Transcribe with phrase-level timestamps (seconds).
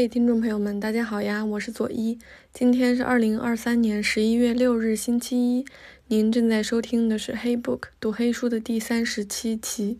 [0.00, 2.20] 嘿，听众朋友们，大家好呀，我是左一。
[2.52, 5.66] 今天是二零二三年十一月六日，星期一。
[6.06, 9.98] 您正在收听的是《黑 book》读黑书的第三十七期。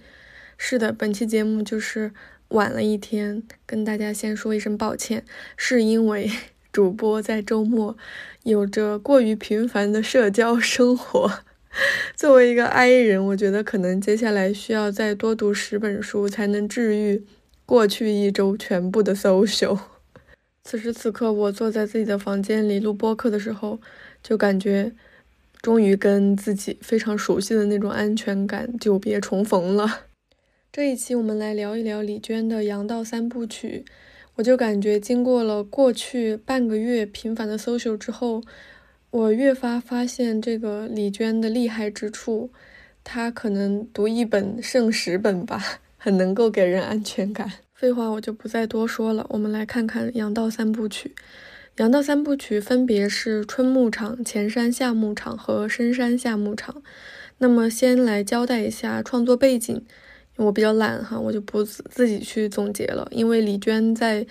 [0.56, 2.12] 是的，本期节目就是
[2.50, 5.24] 晚了一天，跟大家先说一声抱歉，
[5.56, 6.30] 是因为
[6.70, 7.96] 主播在周末
[8.44, 11.40] 有着过于频繁的社交生活。
[12.14, 17.24] 作为一个 I 人，我觉得可能接下来需要再多读十本书，才能治愈。
[17.68, 19.78] 过去一周全部的 social。
[20.64, 23.78] 此时此刻，我坐在自己的房间里录播客的时候，
[24.22, 24.92] 就感觉
[25.60, 30.06] 终于跟自己非常熟悉的那种安全感久别重逢了。
[30.72, 33.84] 这一期我们来聊一聊李娟的《阳道三部曲》，
[34.36, 38.42] 我就感觉经过了过去半个月频繁的 social 之后，
[39.10, 42.50] 我越发发现这个李娟的厉害之处，
[43.04, 45.80] 她可能读一本胜十本吧。
[45.98, 47.52] 很能够给人安全感。
[47.74, 51.08] 废话我就不再多说了，我们来看看《阳道三部曲》。
[51.76, 56.82] 《阳道三部曲》分别是春牧场、前山下牧场和深山下牧场。
[57.38, 59.84] 那么先来交代一下创作背景，
[60.36, 63.06] 我比较懒哈，我就不自己去总结了。
[63.12, 64.26] 因为李娟在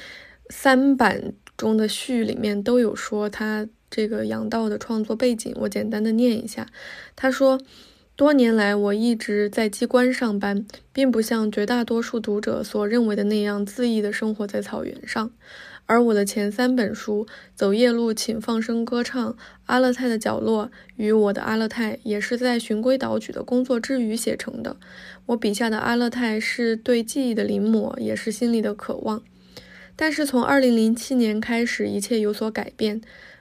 [0.50, 6.68] 三版中的序里面都有说她这个阳道的创作背景，我简单的念一下。
[7.16, 7.60] 她说。
[8.18, 15.30] 多年来，我一直在机关上班，并不像绝大多数读者所认为的那样恣意地生活在草原上。
[15.86, 19.30] 而我的前三本书《走夜路，请放声歌唱》
[19.68, 24.78] 《阿勒泰的角落》与《我的阿勒泰》也是在循规蹈矩的工作之余写成的。
[25.28, 29.22] 我笔下的阿勒泰是对记忆的临摹，也是心里的渴望。
[29.95, 33.00] 但是从2007年开始，一切有所改变。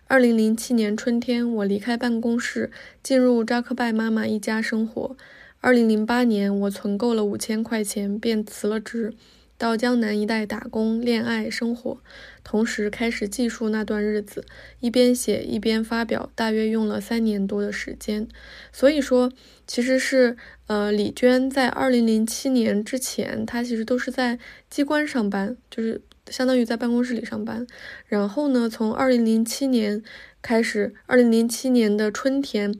[0.08, 2.70] 二零零七年春天，我离开办公室，
[3.02, 5.16] 进入扎克拜妈妈一家生活。
[5.60, 9.12] 二零零八年，我存够了五千块钱，便辞了职，
[9.58, 11.98] 到江南一带打工、恋爱、生活，
[12.44, 14.44] 同时开始记述那段日子，
[14.78, 18.28] 一边写一边发表，大约用了三年多的时间。
[18.70, 19.32] 所以说，
[19.66, 20.36] 其实是
[20.68, 24.38] 呃，李娟在二零零七年之前，她其实都是在
[24.70, 26.00] 机关上班，就是。
[26.28, 27.66] 相当于在办公室里上班，
[28.06, 30.02] 然后呢，从二零零七年
[30.42, 32.74] 开始，二零零七年的春天，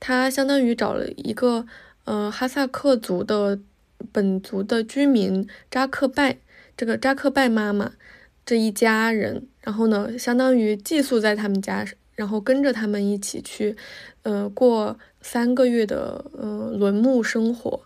[0.00, 1.66] 他相当于找了一个
[2.04, 3.60] 呃哈萨克族的
[4.12, 6.38] 本族的居民扎克拜，
[6.74, 7.92] 这个扎克拜妈妈
[8.46, 13.76] 这一家人，然后呢，相当于寄宿在他们家，然后跟着他们一起去，
[14.22, 17.82] 呃，过三个月的呃轮牧生活。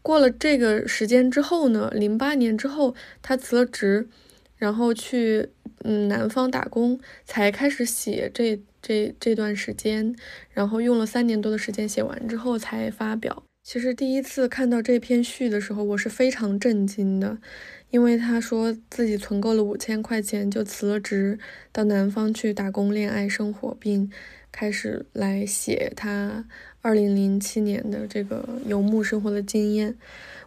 [0.00, 4.08] 过了这个时间之后呢，零八年之后，他辞了职。
[4.58, 5.48] 然后去
[5.84, 10.14] 嗯南方打工，才开始写这这这段时间，
[10.50, 13.42] 然后用了三年多的时间写完之后才发表。
[13.62, 17.38] 其实第一次看到这篇序的时候，我是非常震惊的，
[17.90, 21.38] 因为他说自己存够了五千块钱就辞了职，
[21.70, 24.10] 到南方去打工、恋爱、生活，并
[24.50, 26.46] 开始来写他
[26.80, 29.94] 二零零七年的这个游牧生活的经验，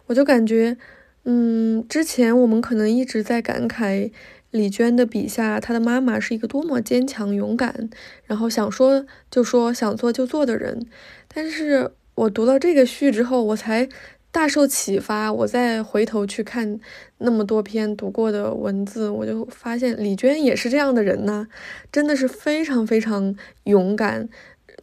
[0.06, 0.76] 我就感觉。
[1.24, 4.10] 嗯，之前我们可能一直在感慨
[4.50, 7.88] 李娟的笔下，她的妈妈是一个多么坚强勇敢，
[8.24, 10.84] 然后想说就说，想做就做的人。
[11.32, 13.88] 但是我读到这个序之后，我才
[14.32, 15.32] 大受启发。
[15.32, 16.80] 我再回头去看
[17.18, 21.46] 那么多篇读过的文字，我就发现李娟也是这样的人呐，
[21.92, 24.28] 真的是非常非常勇敢。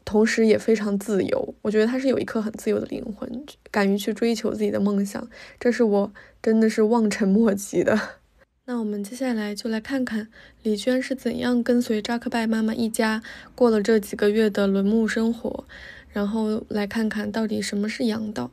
[0.10, 6.12] 同时也非常自由，我觉得他是有一颗很自由的灵魂，敢于去追求自己的梦想，这是我
[6.42, 7.96] 真的是望尘莫及的。
[8.66, 10.28] 那我们接下来就来看看
[10.64, 13.22] 李娟是怎样跟随扎克拜妈妈一家
[13.54, 15.66] 过了这几个月的轮牧生活，
[16.12, 18.50] 然后来看看到底什么是阳道。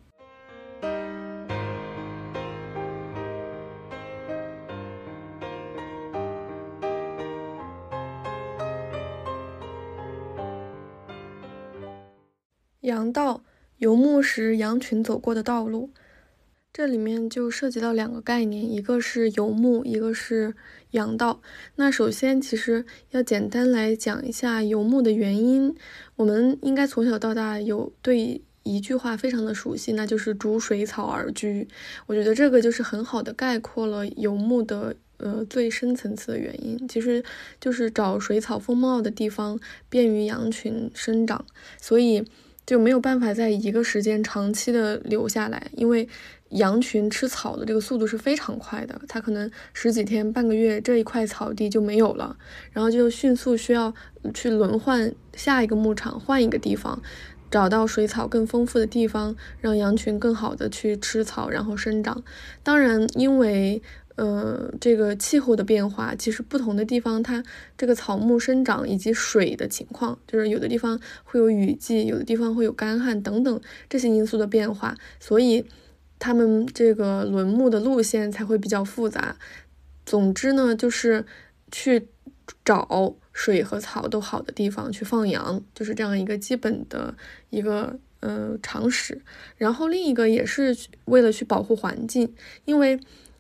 [12.86, 13.42] 羊道
[13.78, 15.90] 游牧时羊群走过的道路，
[16.72, 20.54] 这里面就涉及到两个概念，一个是游牧，一个是
[20.92, 21.42] 羊道。
[21.74, 25.74] 那首先，其实要简单来讲一下游牧的原因。
[26.14, 31.66] 我们应该从小到大有对一句话非常的熟悉，那就是逐水草而居。
[32.06, 37.24] 我觉得这个就是很好的概括了游牧的呃最深层次的原因，其实
[37.60, 39.58] 就是找水草丰茂的地方，
[39.88, 41.44] 便于羊群生长。
[41.80, 42.24] 所以。
[42.66, 46.08] 就没有办法在一个时间长期的留下来，因为
[46.50, 52.36] 羊群吃草的这个速度是非常快的，它可能十几天、半个月这一块草地就没有了，
[52.72, 53.94] 然后就迅速需要
[54.34, 57.00] 去轮换下一个牧场，换一个地方，
[57.50, 62.24] 找到水草更丰富的地方，让羊群更好的去吃草，然后生长。
[62.62, 63.80] 当然，因为
[64.16, 67.44] 呃，这个气候的变化，其实不同的地方它
[67.76, 73.60] 这个草木生长以及水的情况，就是有的地方会有雨季，有的地方会有干旱等等
[73.90, 75.66] 这些因素的变化，所以
[76.18, 79.36] 他们这个轮牧的路线才会比较复杂。
[80.06, 81.26] 总之呢，就是
[81.70, 82.08] 去
[82.64, 87.14] 找水和草都好的地方去放羊，就是这样一个基本的
[87.50, 89.20] 一个呃常识。
[89.58, 90.74] 然后另一个也是
[91.04, 92.34] 为了去保护环境，
[92.64, 92.98] 因为。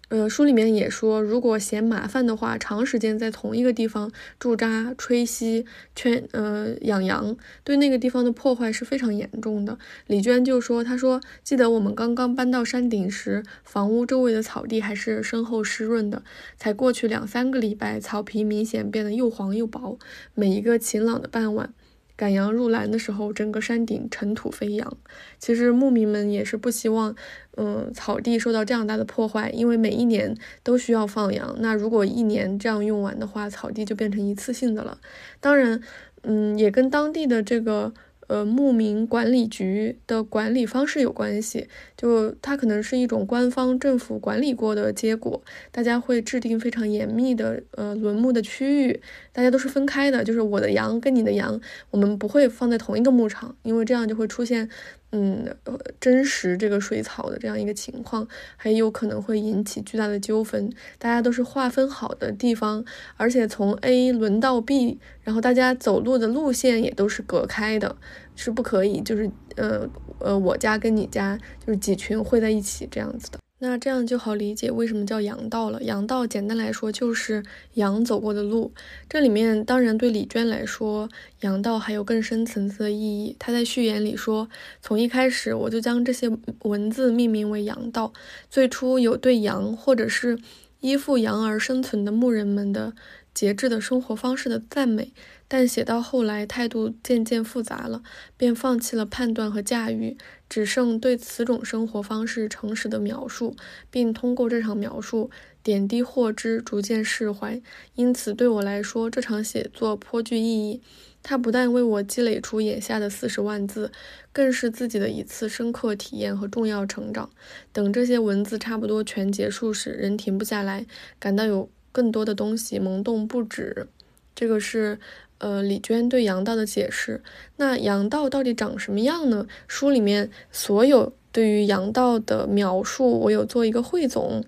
[0.08, 5.66] 呃，书里面也说，如果嫌麻烦的话，长时间在同一个地方驻扎、吹息、
[5.96, 9.76] 圈呃养羊，对那个地方的破坏是非常严重的。
[10.06, 16.22] 李娟就说：“她说，记得我们刚刚搬到山顶时，房屋周围的草地还是深厚湿润的，
[16.56, 19.98] 才过去两三个礼拜，草皮明显变得又黄又薄。
[20.34, 21.74] 每一个晴朗的傍晚。”
[22.16, 24.96] 赶羊入栏的时候，整个山顶尘土飞扬。
[25.38, 27.14] 其实牧民们也是不希望，
[27.56, 31.56] 嗯，草地受到这样大的破坏，因为每一年都需要放羊。
[31.60, 34.98] 那如果一年这样用完的话，草地就变成一次性的了。
[35.40, 35.80] 当然，
[36.22, 37.92] 嗯，也跟当地的这个。
[38.28, 45.40] 呃，牧民管理局的管理方式有关系，就它可能是一种官方政府管理过的结果，
[45.70, 49.00] 大家会制定非常严密的呃轮牧的区域，
[49.36, 51.60] 大家都是分开的，就是我的羊跟你的羊，
[51.90, 54.70] 我们不会放在同一个牧场，因为这样就会出现。
[55.12, 55.56] 嗯，
[56.00, 60.70] 真实这个水草的这样一个情况，还有可能会引起巨大的纠纷。
[60.98, 62.84] 大家都是划分好的地方，
[63.16, 67.96] 而且从 A 轮到 B，然后大家走路的路线也都是隔开的，
[68.34, 69.88] 是不可以，就是呃
[70.18, 73.38] 呃，我家跟你家就是几群会在一起这样子的。
[73.58, 75.82] 那这样就好理解为什么叫羊道了。
[75.82, 77.42] 羊道简单来说就是
[77.74, 78.70] 羊走过的路。
[79.08, 81.08] 这里面当然对李娟来说，
[81.40, 83.34] 羊道还有更深层次的意义。
[83.38, 84.50] 她在序言里说
[84.82, 86.30] ：“从一开始我就将这些
[86.64, 88.12] 文字命名为羊道。
[88.50, 90.38] 最初有对羊或者是
[90.80, 92.92] 依附羊而生存的牧人们的
[93.32, 95.14] 节制的生活方式的赞美。”
[95.48, 98.02] 但写到后来，态度渐渐复杂了，
[98.36, 100.16] 便放弃了判断和驾驭，
[100.48, 103.54] 只剩对此种生活方式诚实的描述，
[103.90, 105.30] 并通过这场描述
[105.62, 107.62] 点滴获知，逐渐释怀。
[107.94, 110.82] 因此，对我来说，这场写作颇具意义。
[111.22, 113.90] 它不但为我积累出眼下的四十万字，
[114.32, 117.30] 更是自己的一次深刻体验和重要成长。
[117.72, 120.86] 等这些文字差不多全结束时，人停不下来，
[121.18, 123.88] 感到有更多的东西萌动不止。
[124.34, 124.98] 这个是。
[125.38, 127.22] 呃，李娟对阳道的解释，
[127.56, 129.46] 那阳道到底长什么样呢？
[129.68, 134.42] 书里面所有对于阳道的描述，我有做一个汇总。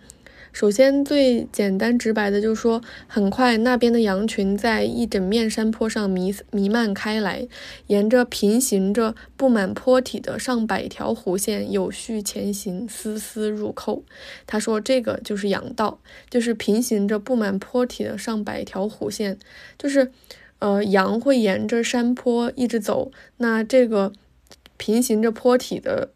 [0.51, 7.47] 首先，最简单直白的就是说，很快那边的羊群在一整面山坡上弥弥漫开来，
[7.89, 14.03] 沿着平行着布满坡体的上百条弧线有序前行，丝丝入扣。
[14.47, 16.01] 他说，这个就是羊道，
[16.31, 19.39] 就是平行着布满坡体的上百条弧线，
[19.77, 20.11] 就是。
[20.61, 24.13] 呃，羊会沿着山坡一直走，那这个
[24.77, 26.11] 平行着坡体的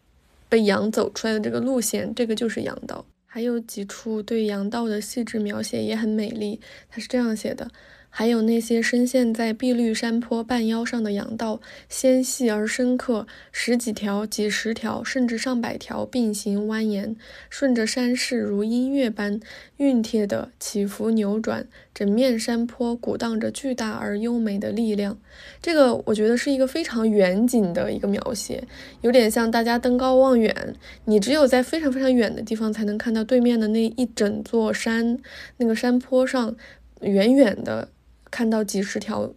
[0.49, 3.05] 被羊走出来的这个路线，这个就是羊道。
[3.25, 6.59] 还有几处对羊道的细致描写也很美丽，
[6.89, 7.71] 它是这样写的。
[8.15, 17.15] 还有那些深陷在碧绿山坡半腰上的羊道，纤细而深刻，十几条、几十条，甚至上百条并行蜿蜒，
[17.49, 19.39] 顺着山势如音乐般
[19.79, 25.17] 熨帖地起伏扭转，整面山坡鼓荡着巨大而优美的力量。
[25.59, 28.63] 这个我觉得是一个非常远景的一个描写，
[29.01, 35.17] 有点像大家登高望远，你只有在非常非常远的地方才能看到对面的那一整座山，
[35.57, 36.55] 那个山坡上
[37.01, 37.89] 远远的。
[38.33, 39.31] 看到几十条，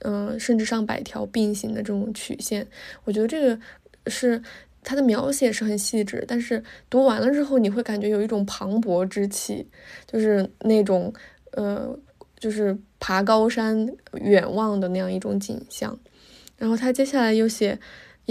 [0.00, 2.66] 嗯，甚至上百条并行的这种曲线，
[3.04, 3.58] 我觉得这个
[4.08, 4.42] 是
[4.82, 9.66] 它的描写是很细致，但是读完了之后，你会感觉有一种磅礴之气，
[10.06, 11.10] 就是那种，
[11.52, 11.98] 呃，
[12.38, 13.88] 就是爬高山
[14.20, 15.98] 远望的那样一种景象。
[16.58, 17.78] 然后他接下来又写。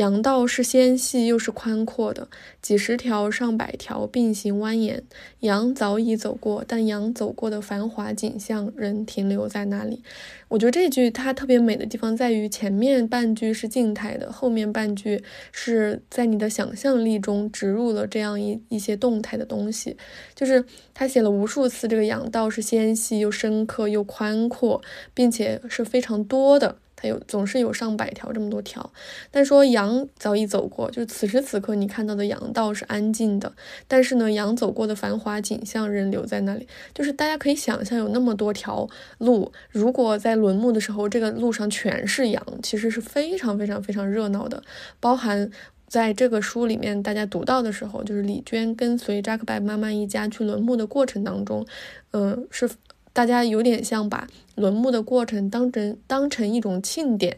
[0.02, 2.28] 羊道是纤细又是宽阔的，
[2.60, 5.00] 几十条、上百条并行蜿蜒。
[5.42, 10.02] 羊早已走过，但羊走过的繁华景象仍停留在那里。
[10.48, 19.96] 我觉得这句它特别美的地方在于，前面半句是静态的，后面半句是在你的想象力中植入了这样一一些动态的东西。
[20.34, 20.66] 就是
[20.96, 24.82] 他写了无数次，这个羊道是纤细又深刻又宽阔，
[25.14, 26.78] 并且是非常多的。
[27.02, 28.92] 它有总是有上百条这么多条，
[29.32, 33.52] 但说羊早已走过，就是此时此刻你看到的羊道是安静的，
[33.88, 36.68] 但是呢，羊走过的繁华景象仍留在那里。
[36.94, 44.62] 就是大家可以想象，有那么多条路，如果在轮牧的时候，这个路上全是羊，其实是非常非常非常热闹的，
[45.00, 45.50] 包含
[45.88, 51.66] 在这个书里面大家读到的时候，就是李娟跟随扎克伯妈妈一家去轮墓的过程当中，
[52.12, 52.70] 嗯，是
[53.14, 57.38] 大家有点像把轮牧的过程当成当成一种庆典，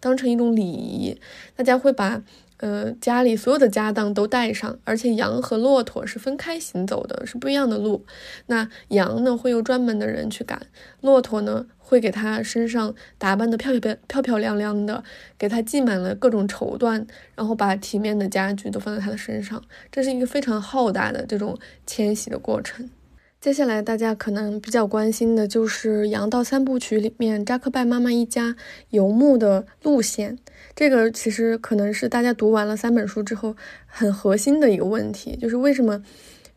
[0.00, 1.20] 当成一种礼仪，
[1.56, 2.22] 大家会把。
[2.58, 8.06] 呃，家里所有的家当都带上，而且羊和骆驼是分开行走的，是不一样的路。
[8.46, 10.58] 那羊呢，会有专门的人去赶；
[11.00, 15.02] 骆驼呢，会给它身上打扮的漂漂漂漂亮亮的，
[15.36, 17.04] 给它系满了各种绸缎，
[17.34, 19.60] 然后把体面的家具都放在它的身上。
[19.90, 22.88] 这是一个非常浩大的这种迁徙的过程。
[23.44, 28.56] 接下来大家可能比较关心的就是《羊道三部曲》里面扎克拜妈妈一家
[28.88, 30.38] 游牧的路线。
[30.74, 36.02] 这个其实可能是大家读完了三本书之后很核心的一个问题，就是为什么，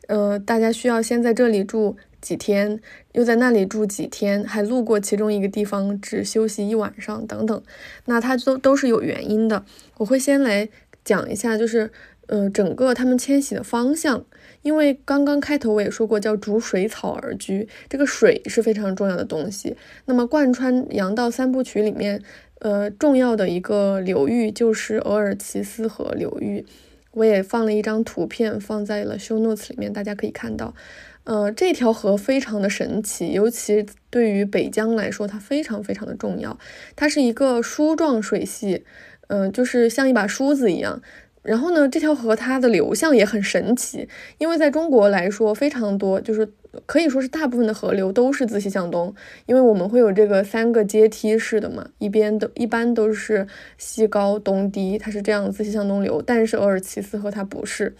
[0.07, 2.79] 呃，大家需要先在这里住几天，
[3.11, 7.61] 又在那里住几天，还路过其中一个地方只休息一晚上等等。
[8.05, 9.65] 那它都都是有原因的。
[9.97, 10.69] 我会先来
[11.03, 11.91] 讲一下，就是，
[12.27, 14.23] 呃，整个他们迁徙的方向。
[14.61, 19.75] 因为刚刚开头我也说过，叫逐水草而居，这个水是非常重要的东西。
[20.05, 22.21] 那么贯穿羊道三部曲里面，
[22.59, 26.65] 呃，重要的一个流域就是额尔齐斯河流域。
[27.11, 30.75] 我也放了一张图片放在了 show notes 里面，大家可以看到，
[31.23, 36.59] 呃，这条河非常的神奇，尤其对于北疆来说，它非常非常的重要。
[36.95, 38.83] 它是一个梳状水系，
[39.29, 41.01] 嗯，就是像一把梳子一样。
[41.47, 44.05] 然后呢，这条河它的流向也很神奇，
[44.37, 46.45] 因为在中国来说非常多，就是
[46.85, 56.21] 可以说是大部分的河流都是自西向东，因为我们会有这个三个阶梯式的嘛，一边都一般都是西高东低，它是这样自西向东流。
[56.21, 57.95] 但是额尔齐斯河它不是，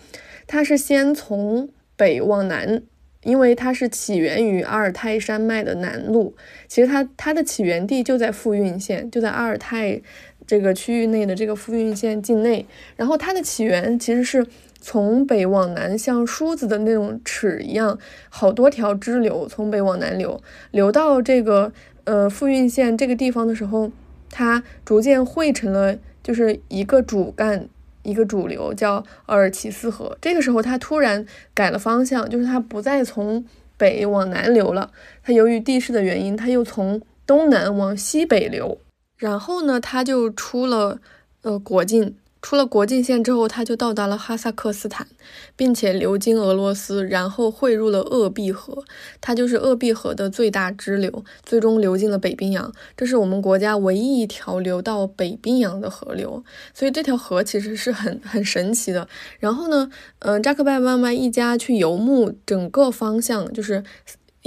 [0.46, 2.84] 它是先从北往南，
[3.24, 6.34] 因为它是起源于阿尔泰山脉的南麓，
[6.68, 10.01] 其实它它的起源地就在富蕴县，就在阿尔泰。
[10.48, 14.48] 这个区域内的这个富蕴县境内，然后它的起源其实是
[14.80, 18.00] 从北往南，像梳子的那种齿一样，
[18.30, 21.74] 好多条支流从北往南流，流到这个
[22.06, 23.92] 呃富蕴县这个地方的时候，
[24.32, 27.68] 它逐渐汇成了就是一个主干，
[28.04, 30.18] 一个主流，叫额尔齐斯河。
[30.22, 33.44] 这个时候它突然改了方向，就是它不再从
[33.75, 34.92] 北往南流了，
[35.24, 38.80] 它由于地势的原因，它又从东南往西北流。
[39.18, 41.00] 然后呢，他就出了
[41.42, 45.08] 呃国境，出了国境线之后，他就到达了哈萨克斯坦，
[45.56, 48.84] 并且流经俄罗斯，然后汇入了鄂毕河，
[49.20, 52.72] 它就是鄂毕河的最大支流，最终流进了北冰洋。
[52.96, 56.44] 这是我们国家唯一一条流到北冰洋的河流，
[56.76, 59.08] 所以这条河其实是很很神奇的。
[59.40, 63.84] 然后呢，嗯，扎克拜妈妈一家去游牧，整个方向就是。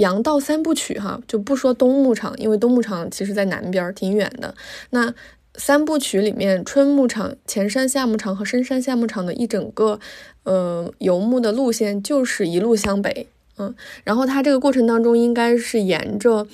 [0.01, 4.55] 羊道三部曲哈，就不说东牧场，因为东牧场其实在南边，挺远的。
[4.89, 5.13] 那
[5.55, 9.99] 三部曲里面，春牧场、前山夏牧场和深山夏牧场的一整个
[10.43, 13.27] 呃游牧的路线就是一路向北，
[13.57, 16.47] 嗯，然后它这个过程当中应该是沿着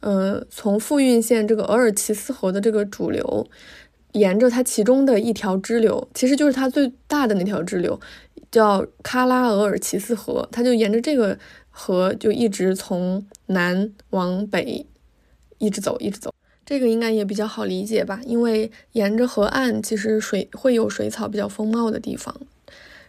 [0.00, 3.46] 呃从富蕴县这个额尔齐斯河的这个主流，
[4.12, 8.00] 沿着它其中的一条支流，其实就是它最大的那条支流，
[8.50, 11.36] 叫喀拉额尔齐斯河，它就沿着这个。
[11.76, 14.86] 河就一直从南往北，
[15.58, 16.32] 一直走，一直走。
[16.64, 18.20] 这个应该也比较好理解吧？
[18.24, 22.34] 因为沿着河岸，其实水会有水草比较丰茂的地方。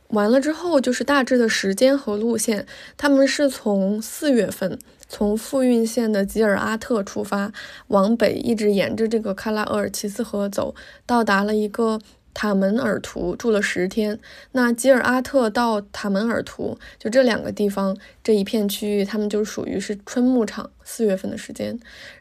[0.10, 2.66] 完了之后，就是大致的时间和路线。
[2.98, 7.54] 他们是从四月份从富蕴县的吉尔阿特出发，
[7.88, 10.74] 往北一直沿着这个喀拉额尔齐斯河走，
[11.06, 12.02] 到达了一个。
[12.36, 14.20] 塔门尔图住了十天，
[14.52, 21.70] 那吉尔阿特到塔门尔图就这两个地方这一片区域，他们就属于是春牧场，四月份的时间。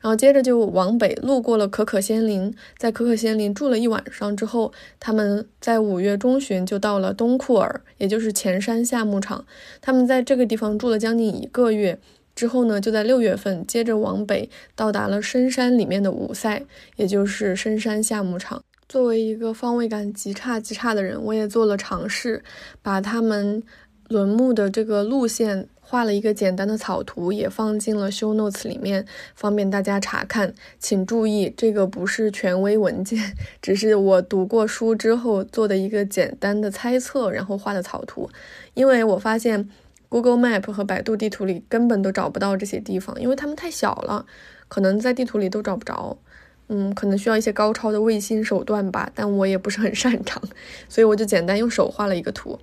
[0.01, 9.45] 然后接着就往北，路过了可可仙林，在可可仙林住了一晚上之后，他们在五月中旬就到了东库尔，也就是前山下牧场。
[9.81, 11.99] 他们在这个地方住了将近一个月
[12.37, 18.63] 之后呢，就在六月份接着往北到达了深山里面的五塞，也就是深山下牧场。
[18.89, 22.43] 作为一个方位感极差极差的人，我也做了尝试，
[22.83, 23.63] 把他们
[24.09, 30.55] 轮木的这个路线画了一个简单的草图，也放进了 show notes 里面，方便大家查看。
[30.79, 38.29] 请注意，这个不是权威文件，只是我读过书之后做的一个简单的猜测，然后画的草图。
[38.75, 39.69] 因为我发现
[40.11, 44.27] Google Map 和百度地图里根本都找不到这些地方，因为它们太小了，
[44.69, 46.19] 可能在地图里都找不着。
[46.69, 50.43] 嗯，可能需要一些高超的卫星手段吧，但我也不是很擅长，
[50.89, 52.59] 所以我就简单用手画了一个图。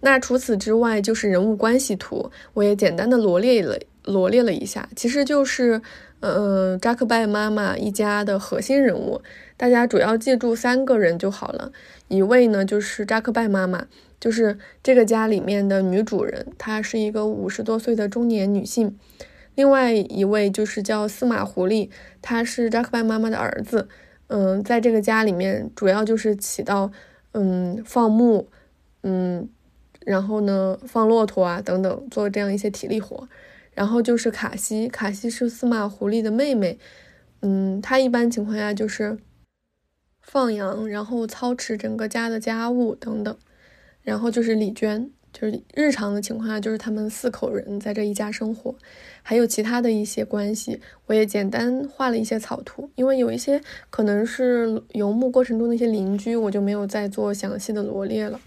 [0.00, 5.80] 那除此之外，就是人物关系图，我也简单的罗列了罗列了一下，其实就是，
[6.20, 9.22] 呃，扎克拜妈妈一家的核心人物，
[9.56, 11.72] 大家主要记住三个人就好了。
[12.08, 13.86] 一位呢就是扎克拜妈妈，
[14.20, 18.98] 就是这个家里面的女主人，她是一个五十多岁的中年女性。
[19.54, 23.88] 另外一位就是叫司马狐狸，他是扎克拜妈妈的儿子，
[24.26, 26.90] 嗯，在这个家里面主要就是起到，
[27.32, 28.48] 嗯，放牧，
[29.02, 29.48] 嗯，
[30.04, 33.28] 然后呢放骆驼啊等等，做这样一些体力活。
[33.72, 36.78] 然后就是卡西，卡西是司马狐狸的妹妹，
[37.42, 39.18] 嗯，她一般情况下就是
[40.20, 43.36] 放羊，然后操持整个家的家务等等。
[44.02, 48.74] 然后就是李娟，就是日常的情况下就是他们四口人在这一家生活，
[49.20, 53.60] 还有其他的一些关系，我也简单画了一些草图，因为有一些
[53.90, 58.40] 可能是游牧过程中的一些邻居，我就没有再做详细的罗列了。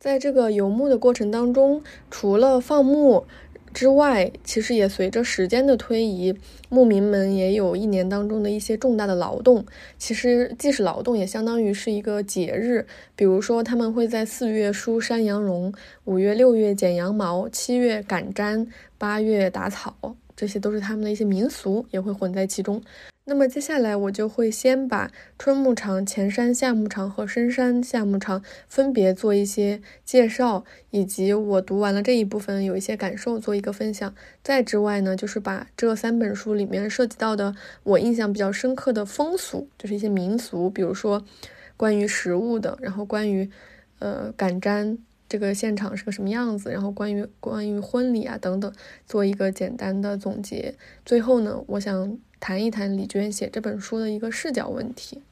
[0.00, 3.26] 在这个游牧的过程当中，除了放牧。
[3.74, 6.32] 之外，其实也随着时间的推移，
[6.68, 9.62] 牧民们也有一年当中的一些重大的劳动。
[9.98, 12.86] 其实，既是劳动，也相当于是一个节日。
[13.16, 18.64] 比如说，他们会在四月梳山羊绒，五月、六月剪羊毛，七月赶毡，
[18.96, 19.94] 八月打草，
[20.36, 22.80] 这些都是他们的一些民俗，也会混在其中。
[23.26, 34.14] 那么接下来我就会先把春牧场、前山夏牧场和深山夏牧场分别做一些介绍，以及我读完了这一部分有一些感受做一个分享。
[34.42, 41.24] 再之外呢，就是把这三本书里面涉及到的我印象比较深刻的风俗，就是一些民俗，比如说
[41.78, 43.48] 关于食物的，然后关于
[44.00, 44.98] 呃赶毡
[45.30, 48.70] 这个现场是个什么样子，然后关于关于婚礼啊等等，
[49.06, 50.74] 做一个简单的总结。
[51.06, 52.18] 最后呢，我想。
[52.46, 55.22] 谈一谈李娟写这本书的一个视角问题。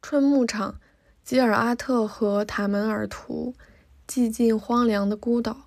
[0.00, 0.80] 春牧场，
[1.22, 3.54] 吉尔阿特和塔门尔图，
[4.08, 5.66] 寂静荒凉的孤岛。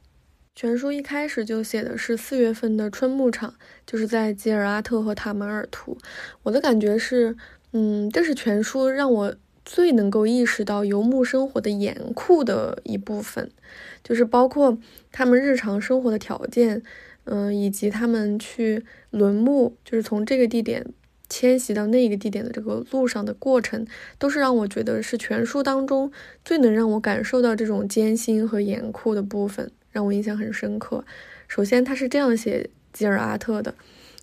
[0.56, 3.54] 全书一开始就写的是四月份的春牧场，
[3.86, 6.00] 就是在吉尔阿特和塔门尔图。
[6.42, 7.38] 我的感觉是。
[7.74, 13.50] 嗯，这是全书让我最能够意识到游牧生活的严酷的一部分，
[14.04, 14.78] 就是包括
[15.12, 16.84] 他们日常生活的条件，
[17.24, 20.86] 嗯，以及他们去轮牧，就是从这个地点
[21.28, 23.88] 迁徙到那个地点的这个路上的过程，
[24.20, 26.12] 都是让我觉得是全书当中
[26.46, 31.04] 最能让我感受到这种艰辛和严酷的部分，让我印象很深刻。
[31.48, 33.74] 首先，他是这样写吉尔阿特的。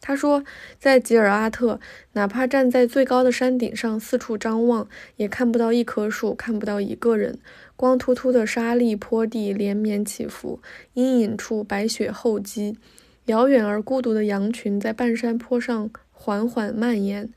[0.01, 0.43] 他说，
[0.79, 1.79] 在吉尔阿特，
[2.15, 7.39] 哪怕站在最高的山顶上四处张望，也看不到一棵树，看不到一个人。
[7.77, 10.61] 光秃秃的沙砾坡地连绵起伏，
[10.95, 12.77] 阴影处白雪厚积。
[13.27, 17.31] 遥远而孤独的羊群在半山坡上缓缓蔓延。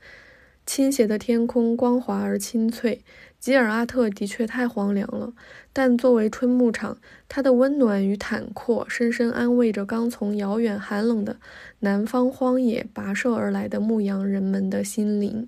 [0.66, 3.02] 倾斜的天空光滑而清脆。
[3.44, 5.34] 吉尔阿特的确太荒凉了，
[5.70, 6.96] 但作为春牧场，
[7.28, 11.36] 它的温暖与坦阔深深安慰着刚从遥远寒冷的
[11.80, 15.46] 南方荒野跋涉而来的牧羊人们的心灵。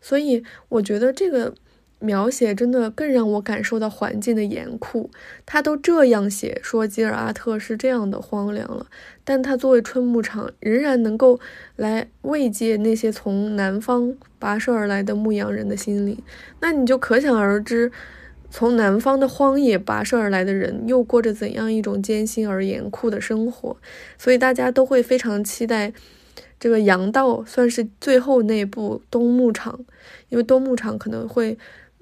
[0.00, 1.54] 所以，我觉得这个。
[2.00, 5.10] 描写真的更让我感受到环境的严酷。
[5.46, 8.86] 他都这样写，说吉尔阿特是这样的荒凉了，
[9.22, 11.38] 但他作为春牧场，仍然能够
[11.76, 16.18] 来慰藉那些从南方跋涉而来的牧羊人的心灵。
[16.60, 17.92] 那你就可想而知，
[18.50, 23.76] 从南方的荒野跋涉而来的人，又过着怎样一种艰辛而严酷的生活。
[24.16, 25.92] 所以大家都会非常期待
[26.58, 29.80] 这个羊道算是最后那部冬牧场，
[30.30, 31.58] 因为冬牧场可能会。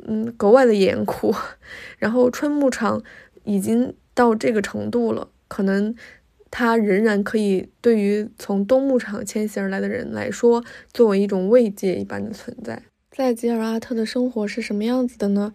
[0.06, 1.34] 嗯，格外的严酷。
[1.98, 3.02] 然后春牧场
[3.44, 5.94] 已经到这个程度了，可能
[6.50, 12.82] 它仍然可以对于从冬牧场迁徙而来的人来说，作为一种慰藉一般的存在。
[13.11, 15.52] 在吉尔阿特的生活是什么样子的呢？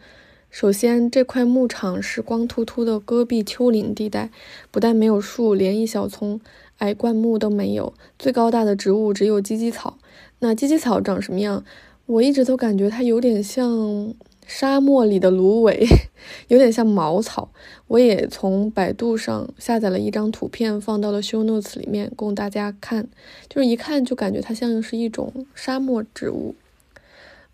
[0.49, 4.29] 首先，这块牧场是光秃秃的戈壁丘陵地带，
[4.69, 6.39] 不但没有树，连一小丛
[6.77, 7.93] 矮灌木都没有。
[8.19, 9.97] 最高大的植物只有芨芨草。
[10.39, 11.63] 那芨芨草长什么样？
[12.05, 14.13] 我一直都感觉它有点像。
[14.45, 15.85] 沙漠里的芦苇
[16.47, 17.49] 有点像茅草，
[17.87, 23.07] 我也从百度上下载了一张图片，放到了 show notes 里面供大家看。
[23.49, 26.55] 就是一看就感觉它像是一种沙漠植物，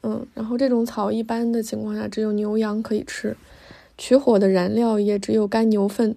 [0.02, 3.36] 嗯，然后这种草一般的情况下只有牛羊可以吃，
[3.98, 6.16] 取火的燃料也只有干牛粪，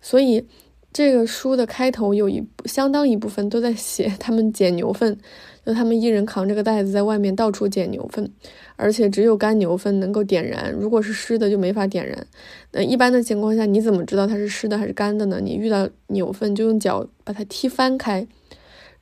[0.00, 0.46] 所以
[0.94, 5.18] 这个书的开头有一相当一部分都在写他们捡牛粪。
[5.66, 8.30] 就他们一人扛着个袋子在外面到处捡牛粪，
[8.76, 12.26] 而且只有干牛粪能够点燃，如果是湿的就没法点燃。
[12.72, 15.40] 那一般的情况下，你怎么知道它是湿的还是干的呢？
[15.42, 18.26] 你遇到牛粪就用脚把它踢翻开，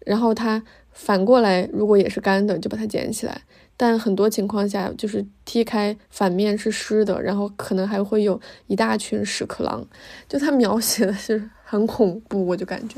[0.07, 3.43] 然后它反过来，如果也是干的，就把它捡起来。
[3.77, 9.85] 但很多情况下，就是踢开反面是湿的，然后可能还会有一大群屎壳郎。
[10.29, 12.97] 就他描写的是很恐怖，我就感觉。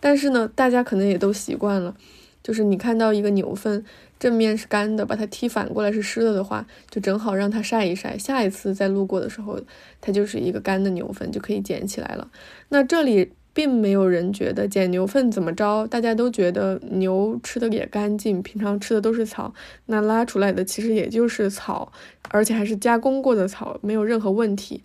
[0.00, 1.94] 但是呢，大家可能也都习惯了，
[2.42, 3.84] 就是你看到一个牛粪
[4.18, 8.18] 正面是干的，把它踢反过来是湿的的话，就正好让它晒一晒。
[8.18, 9.60] 下一次再路过的时候，
[10.00, 12.28] 它就是一个干的牛粪，就可以捡起来了。
[12.70, 13.30] 那这里。
[13.54, 19.52] 并没有人觉得捡牛粪怎么着，大家都觉得牛吃的也干净，平常吃的都是草，
[19.86, 21.90] 那拉出来的其实也就是草，
[22.28, 24.84] 而且还是加工过的草，没有任何问题。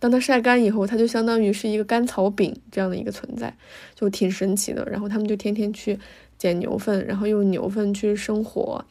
[0.00, 3.56] 当它晒干以后，它就相当于是一个干草饼这样的一个存在，
[3.94, 4.84] 就挺神奇的。
[4.86, 5.96] 然后他们就天天去
[6.36, 8.84] 捡牛粪，然后用牛粪去生火，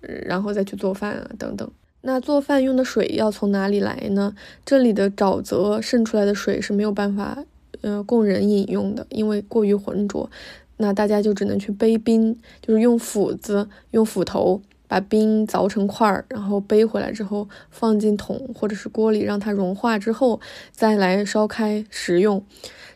[0.00, 1.70] 然后再去做饭啊等等。
[2.02, 4.34] 那做饭用的水要从哪里来呢？
[4.66, 7.44] 这里的沼泽渗出来的水是没有办法。
[7.82, 10.30] 呃，供人饮用的，因为过于浑浊，
[10.76, 14.60] 那大家就只能去背冰，就是用斧子、用斧头
[14.90, 20.40] 把冰凿成块儿，然后背回来之后放进桶或者是锅里，让它融化之后
[20.72, 22.44] 再来烧开食用。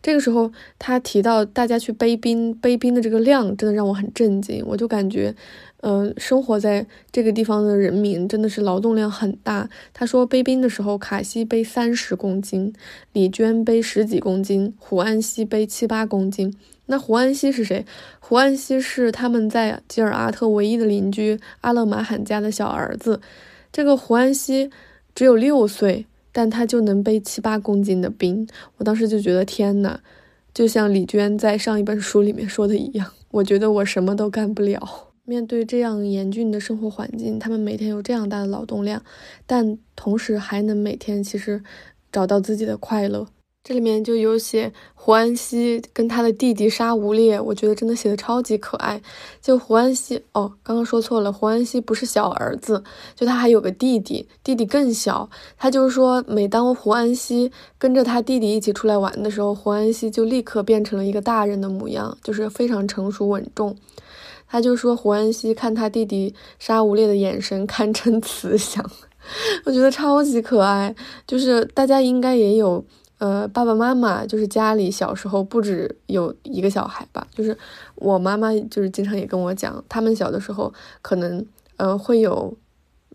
[0.02, 5.37] 这个时候，他提到大家去背冰，背冰的这个量真的让我很震惊，我就感觉。
[5.87, 9.68] 嗯，生活在这个地方的人民真的是劳动量很大。
[9.92, 12.72] 他说背冰的时候，卡西背三十公斤，
[13.12, 16.54] 李娟背十几公斤，胡安西背七八公斤。
[16.86, 17.84] 那胡安西是谁？
[18.20, 23.20] 胡安西是他们在吉尔阿特唯一的邻居阿勒马罕家的小儿子。
[23.72, 24.70] 这个胡安西
[25.14, 28.46] 只有六岁，但他就能背七八公斤的冰。
[28.76, 29.98] 我当时就觉得天呐，
[30.52, 35.10] 就像李娟在上一本书里面说的一样，我觉得我什么都干不了。
[35.24, 39.02] 面对这样严峻的生活环境，他们每天有这样大的劳动量，
[39.46, 41.62] 但同时还能每天其实
[42.12, 43.26] 找到自己的快乐。
[43.66, 49.00] 这里面就有写胡安西跟他的弟弟沙无烈，我觉得真的写的超级可爱。
[49.40, 52.85] 就胡安西哦，刚刚说错了，胡安西不是小儿子，
[53.16, 55.31] 就他还有个弟弟，弟弟更小。
[55.57, 63.74] 他就是说，每当胡安西跟着他弟弟一起出来玩的时候，胡安西就立刻变成了一个大人的模样，就是非常成熟稳重。
[64.46, 68.85] 他就说胡安西看他弟弟沙无烈的眼神堪称慈祥，
[69.64, 70.94] 我觉得超级可爱。
[71.27, 72.85] 就是大家应该也有，
[73.24, 77.26] 呃，爸爸妈妈就是家里小时候不止有一个小孩吧？
[77.30, 77.56] 就是
[77.94, 81.46] 我妈妈就是经常也跟我讲，他们小的时候可能，
[81.78, 82.54] 呃，会有，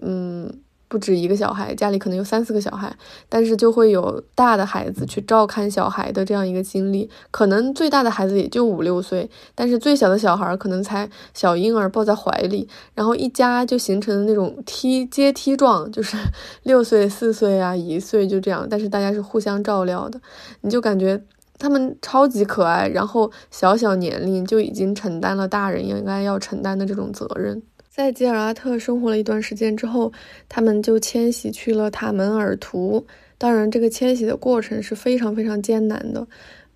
[0.01, 0.51] 嗯。
[0.89, 2.93] 不止一个小孩，家里可能有三四个小孩，
[3.29, 7.09] 但是就会有大的孩子去照看小孩的这样一个经历。
[7.29, 16.17] 可能最大的孩子也就五六岁，但是最小的小孩可能才小婴儿抱在怀里，然后一家就形成那种梯阶梯状，就是
[16.63, 18.67] 六岁、四岁啊，一岁就这样。
[18.67, 20.19] 但是大家是互相照料的，
[20.61, 21.23] 你就感觉
[21.59, 27.61] 他们超级可爱，然后小小年龄就已经承担了大人应该要承担的这种责任。
[27.99, 30.09] 在吉尔阿特生活了一段时间之后，
[30.47, 33.05] 他们就迁徙去了塔门尔图。
[33.37, 36.25] 当然，这个迁徙的过程是非常非常艰难的。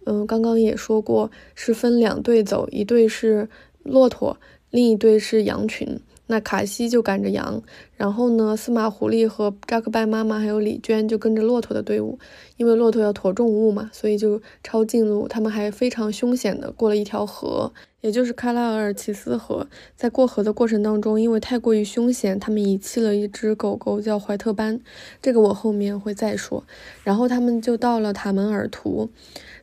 [0.03, 3.47] 嗯，刚刚也说过，是分两队走，一队是
[3.83, 4.37] 骆驼，
[4.69, 5.97] 另一队是羊群。
[6.27, 7.61] 那卡西就赶着羊，
[7.97, 12.17] 然后呢，司马狐狸和扎克拜妈妈还有李娟就跟着骆驼的队伍，
[12.55, 15.27] 因为骆驼要驮重物嘛，所以就抄近路。
[15.27, 19.67] 他们还非常凶险的过了一条河，也就是喀拉尔齐斯河。
[19.97, 24.79] 在过河的过程当中，因为太过于凶险，他们遗弃了一只狗狗叫怀特班，
[25.21, 26.63] 这个我后面会再说。
[27.03, 29.09] 然后他们就到了塔门尔图。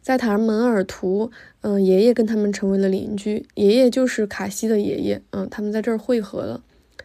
[0.03, 3.47] 在塔尔门尔图，嗯，爷爷跟他们成为了邻居。
[3.55, 6.63] 爷爷就是卡西的爷爷，嗯，他们在这儿汇合了。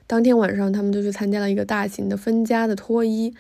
[0.08, 3.34] 当天晚上，他们就去参加了一个大型的分家的脱衣。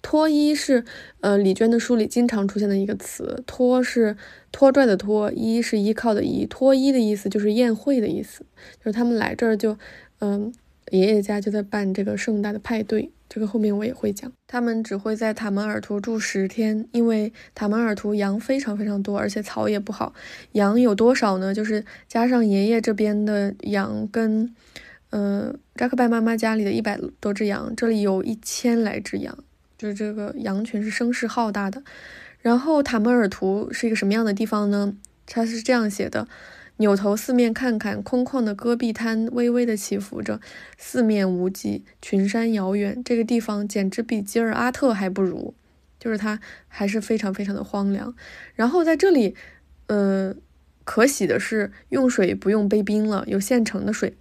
[0.00, 0.84] 脱衣是，
[1.20, 3.42] 呃，李娟的书里经常出现的一个词。
[3.46, 4.16] 脱是
[4.52, 6.46] 拖拽的拖，衣是依靠的依。
[6.46, 8.44] 脱衣的意思就是宴会的意思，
[8.78, 9.76] 就是他们来这儿就，
[10.20, 10.52] 嗯，
[10.90, 13.10] 爷爷家就在办这个盛大的派对。
[13.30, 20.14] 这个后面我也会讲，他们只会在塔门尔图住十天，因为塔门尔图羊非常非常多，而且草也不好。
[20.52, 21.54] 羊有多少呢？
[21.54, 24.54] 就是加上爷爷这边的羊跟，
[25.10, 29.36] 呃，扎克拜妈妈家里的一百多只羊，这里有一千来只羊，
[29.76, 31.82] 就是这个羊群是声势浩大的。
[32.40, 34.94] 然后塔门尔图是一个什么样的地方呢？
[35.26, 36.26] 它是这样写的。
[36.78, 40.40] 扭头四面看看，空旷的戈壁滩微微的起伏着，
[40.76, 43.02] 四面无际，群山遥远。
[43.04, 45.54] 这个地方简直比吉尔阿特还不如，
[45.98, 48.14] 就是它还是非常非常的荒凉。
[48.54, 49.34] 然后在这里，
[49.88, 50.34] 呃，
[50.84, 54.16] 可喜的是用水不用背冰了，有现成的水。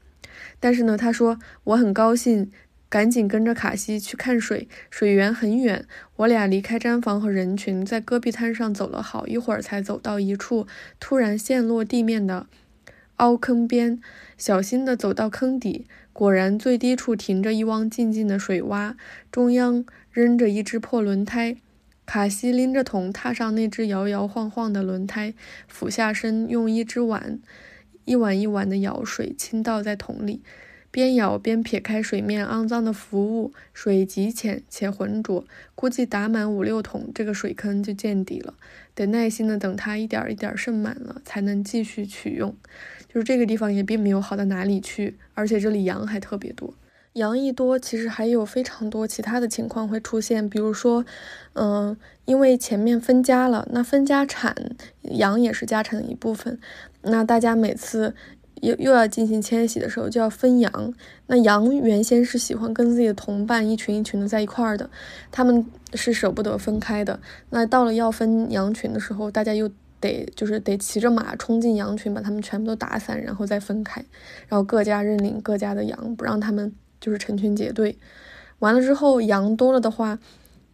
[0.59, 2.51] 但是呢，他说我很高兴。
[2.89, 5.85] 赶紧跟着卡西去看水，水源很远。
[6.15, 10.65] 我俩离开毡房和人群，在戈壁滩上走了好一会儿，才走到一处
[10.99, 12.47] 突然陷落地面的，
[13.17, 13.99] 凹坑边，
[14.37, 18.95] 小心地走到坑底，果然最低处停着一汪静静的水洼，
[19.29, 21.57] 中央扔着一只破轮胎。
[22.05, 25.33] 卡西拎着桶踏上那只摇摇晃晃的轮胎，
[25.67, 27.41] 俯下身用一只碗
[28.05, 30.41] 一碗一碗的舀水倾倒在桶里。
[30.97, 38.55] 边舀边撇开水面肮脏的浮物，水极浅且浑浊，估计打满五六桶，这个水坑就见底了。
[38.95, 42.55] 得耐心的等它一点一点渗满了，才能继续取用。
[43.07, 46.73] 就是这个地方也并没有好到哪里去，而且这里羊还特别多。
[47.13, 51.05] 羊一多，其实还有非常多其他的情况会出现，比如说，
[51.53, 54.55] 嗯，因为前面分家了，那分家产
[55.01, 56.59] 羊也是家产的一部分，
[57.03, 58.15] 那大家每次。
[58.61, 60.93] 又又要进行迁徙的时候，就要分羊。
[61.27, 64.89] 那羊原先是喜欢跟自己的同伴一群一群的在一块儿的，
[65.31, 67.19] 他们是舍不得分开的。
[67.49, 74.03] 那到了要分羊群的时候，大家又得就是得骑着马冲进羊群，把他们全部都打散，然后再分开，
[74.47, 77.97] 然后各家认领各家的羊，不让他们就是成群结队。
[78.59, 80.19] 完了之后，羊多了的话。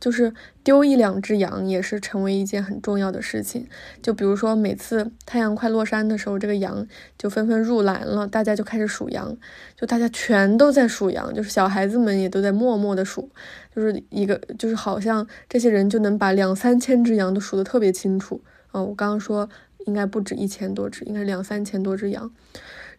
[0.03, 0.33] 就是
[0.65, 3.65] 丢一两只羊也是成为一件很重要的事情。
[4.01, 6.85] 就比如说，每次太阳快落山的时候，这个羊
[7.17, 9.37] 就纷纷入栏了，大家就开始数羊。
[9.77, 13.29] 就大家全都在数羊，就是小孩子们也都在默默的数。
[13.73, 18.83] 就是一个，就是好像这些人就能把两三千只羊都数得特别清楚啊！
[18.83, 19.47] 我刚刚说
[19.85, 22.29] 应该不止一千多只，应该是两三千多只羊。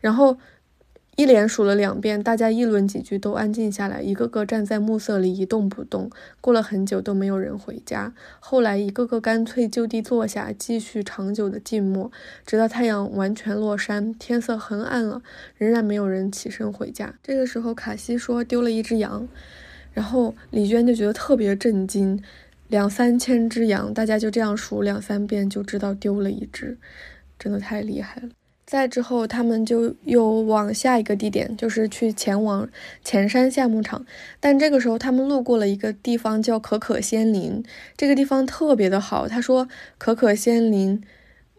[0.00, 0.38] 然后。
[1.16, 6.10] 一连数了两遍，大家议论几句，都安静下来，一个个站在暮色里一动不动。
[6.40, 8.12] 过了很久，都没有人回家。
[8.40, 12.10] 后来，一个个干脆就地坐下，继续长久的静默，
[12.44, 15.22] 直到太阳完全落山，天色很暗了，
[15.56, 17.14] 仍然没有人起身回家。
[17.22, 19.28] 这个时候，卡西说丢了一只羊，
[19.92, 22.20] 然后李娟就觉得特别震惊，
[22.66, 26.76] 两三千只羊，大家就这样数两三遍，就知道丢了一只，
[27.38, 28.30] 真的太厉害了。
[28.66, 32.68] 再之后，他们就又往下一个地点，就是去前往
[33.04, 34.06] 前山下牧场。
[34.40, 37.62] 但这个时候，他们路过了一个地方，叫可可仙林。
[37.96, 39.28] 这个地方特别的好。
[39.28, 41.02] 他说，可可仙林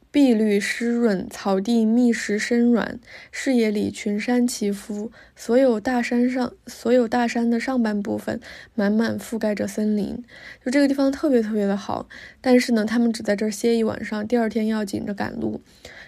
[0.09, 2.99] 碧绿湿润，草地密实深软，
[3.31, 8.39] 视野里群山起伏，所有大山上，所有大山的上半部分
[8.73, 10.23] 满满覆盖着森林。
[10.65, 12.07] 就这个地方特别特别的好。
[12.41, 15.61] 但是呢，他们只在这儿歇一晚上，第二天要紧着赶路。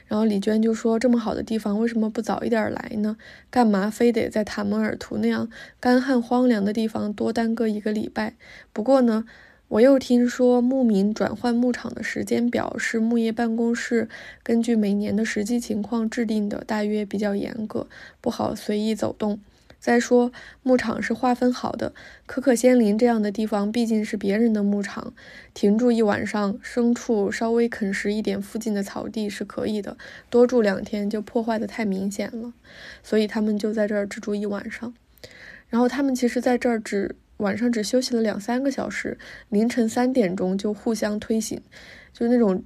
[0.08, 3.17] 然后李娟就说：“这么好的地方，为什么不早一点来呢？
[3.50, 8.36] 干嘛非得在塔门尔图那样干旱荒凉的地方多耽搁一个礼拜？
[8.72, 9.26] 不过呢，
[9.67, 14.08] 我又听说牧民转换牧场的时间表是牧业办公室
[14.43, 17.88] 根据每年的实际情况制定的，大约比较严格，
[18.22, 19.39] 不好随意走动。”
[19.79, 20.31] 再说，
[20.63, 21.93] 牧场是划分好的。
[22.25, 25.13] 可可仙林这样的地方毕竟是别人的牧场，
[25.53, 29.97] 停住一晚上，牲畜稍微啃食一点附近的草地是可以的。
[30.29, 32.53] 多住两天就破坏的太明显了，
[33.01, 34.93] 所以他们就在这儿只住一晚上。
[35.69, 39.17] 然后他们其实在这儿只晚上只休息了两三个小时，
[39.49, 41.61] 凌晨三点钟就互相推醒，
[42.11, 42.63] 就是那种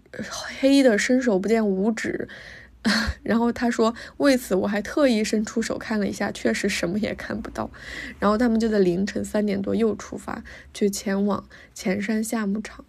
[0.60, 2.28] 黑的伸手不见五指。
[3.24, 7.70] 然后他说，为此我还特意伸出手看了一下，确实什么也看不到。
[8.20, 12.84] 然后他们就在凌晨三点多又出发，去前往前山夏牧场。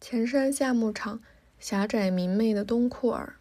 [0.00, 1.20] 前山夏牧场，
[1.58, 3.34] 狭窄明媚的东库尔。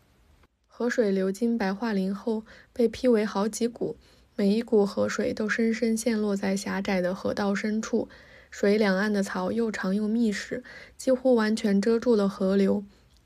[0.77, 3.95] 河水流经白桦林后，被劈为好几股，
[4.35, 8.09] 每一股河水都深深陷落在狭窄的河道深处。
[8.51, 10.65] 水两岸的草又长又密实，
[10.97, 12.83] 几乎完全遮住了河流，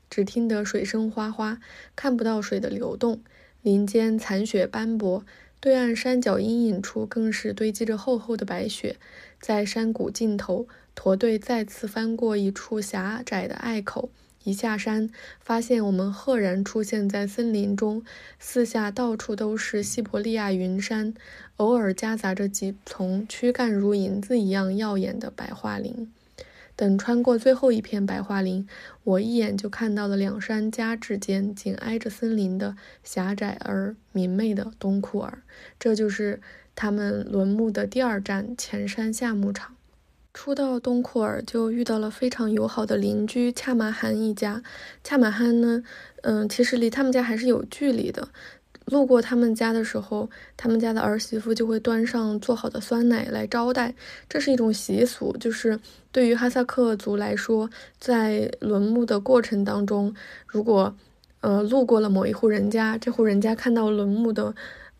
[0.08, 1.58] 只听得水声哗哗，
[1.96, 3.20] 看不到水的流动。
[3.62, 5.24] 林间残雪斑驳，
[5.58, 8.94] 对岸山脚阴影处更是堆积着厚厚的白雪。
[9.40, 14.08] 在山谷尽头，驼队再次翻过一处狭窄的隘口。
[14.44, 18.02] 一下山，发现我们赫然出现在森林中，
[18.38, 21.14] 四下到处都是西伯利亚云山，
[21.56, 26.10] 偶尔夹杂着几丛躯干如银子一样耀眼的白桦林。
[26.74, 28.66] 等穿过最后一片白桦林，
[29.04, 32.74] 我一眼就看到了两山夹峙间紧挨着森林的
[33.04, 35.42] 狭窄而明媚的东库尔。
[35.78, 36.40] 这就是
[36.74, 39.76] 他们轮牧的第二站——前山下牧场。
[40.42, 44.62] 初到东库尔，就遇到了非常友好的邻居恰马罕一家。
[45.04, 45.82] 恰马罕呢，
[46.22, 48.26] 嗯，其实离他们家还是有距离的。
[48.86, 53.94] 路过他们家的时候，他们家的儿媳妇就会端上做好的酸奶来招待，
[54.30, 55.36] 这是一种习俗。
[55.38, 55.78] 就是
[56.10, 60.14] 对于哈萨克族来说，在轮牧的过程当中，
[60.46, 60.96] 如果
[61.42, 64.54] 呃路过了某一户人家，这户人家看到轮牧的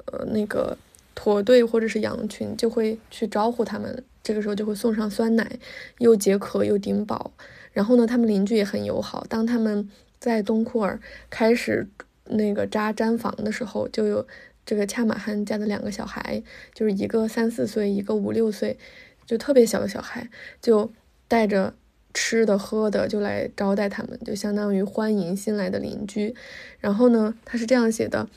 [0.05, 0.77] 呃那个。
[1.15, 5.59] 驼队或者是羊群就会去招呼他们，这个时候就会送上酸奶，
[5.99, 7.33] 又解渴又顶饱。
[7.73, 9.25] 然后呢，他们邻居也很友好。
[9.29, 11.87] 当他们在东库尔开始
[12.25, 14.27] 那个扎毡房的时候，就有
[14.67, 16.43] 这个恰马汉家的两个小孩，
[16.75, 18.79] 就是一个三四岁，一个五六岁，
[19.27, 20.29] 就特别小的小孩，
[20.61, 20.93] 就
[21.29, 21.75] 带着
[22.13, 26.35] 吃的喝的就来招待他们，就相当于欢迎新来的邻居。
[26.81, 28.29] 然后呢，他是这样写的。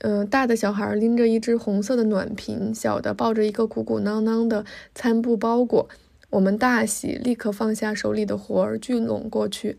[0.00, 5.88] 嗯，大的小孩拎着一只红色的暖瓶，小的抱着一个鼓鼓囊囊的餐布包裹。
[6.30, 9.78] 我们大喜，立刻放下手里的活儿，聚拢过去。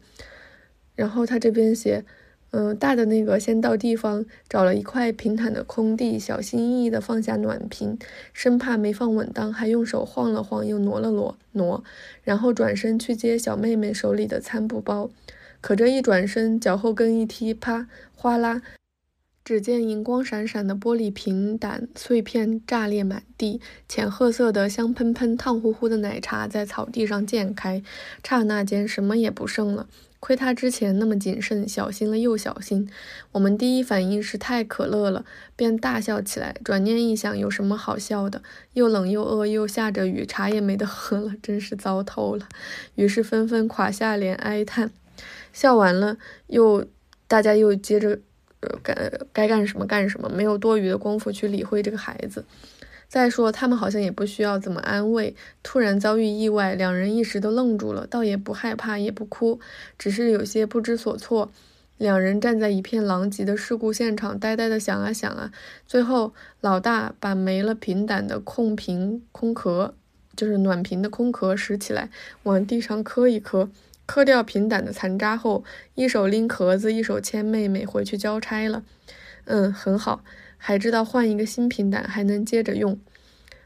[0.96, 2.04] 然后他这边写，
[2.52, 7.98] 嗯，大的那个先到地方找了一块平坦的空地，小心翼翼地放下暖瓶，
[8.34, 11.84] 生怕没放稳当，还用手晃了晃，又挪了挪挪，
[12.24, 15.10] 然后转身去接小妹妹手里的餐布包。
[15.62, 18.62] 可这一转身，脚后跟一踢，啪，哗啦。
[19.50, 27.82] 只见银光闪闪的玻璃瓶胆碎片炸裂满地，浅褐色的香喷喷、烫乎乎的奶茶在草地上溅开，
[28.24, 29.88] 刹那间什么也不剩了。
[30.20, 32.88] 亏他之前那么谨慎，小心了又小心。
[33.32, 36.56] 我们第一反应是太可乐了，便大笑起来。
[36.64, 38.44] 转念一想，有什么好笑的？
[38.74, 42.48] 又冷又饿，又下着雨，茶也没得喝了，真是糟透了。
[42.94, 44.92] 于是纷纷垮下脸哀叹。
[45.52, 46.86] 笑完了，又
[47.28, 48.20] 大家又接着。
[48.62, 52.46] 呃，该该干什么干什么，没有多余的功夫去理会这个孩子。
[53.08, 55.36] 再说，他们好像也不需要怎么安慰。
[55.64, 59.60] 突然遭遇意外，两人一时都愣住了，倒也不害怕，也不哭，
[59.98, 61.52] 只是有些不知所措。
[61.98, 65.52] 两人站在一片狼藉的事故现场，呆呆的想啊想啊。
[65.88, 69.96] 最后，老大把没了平胆的空瓶空壳，
[70.36, 72.12] 就是暖瓶的空壳拾起来，
[72.44, 73.70] 往地上磕一磕。
[74.10, 78.84] 磕掉平胆的残渣后，一手拎壳子，一手牵妹妹回去交差了。
[79.46, 80.24] 嗯，很好，
[80.58, 83.00] 还知道换一个新平胆还能接着用。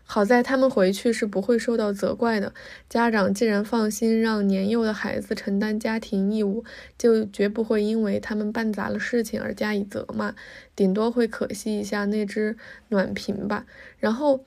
[0.04, 2.54] 好在他们回去是不会受到责怪的。
[2.90, 6.66] 家长既然放心让年幼的孩子承担家庭义务，
[6.98, 10.36] 就绝不会因为他们办砸了事情而加以责骂，
[10.76, 12.58] 顶多会可惜一下那只
[12.90, 13.66] 暖瓶吧。
[13.98, 14.44] 然后。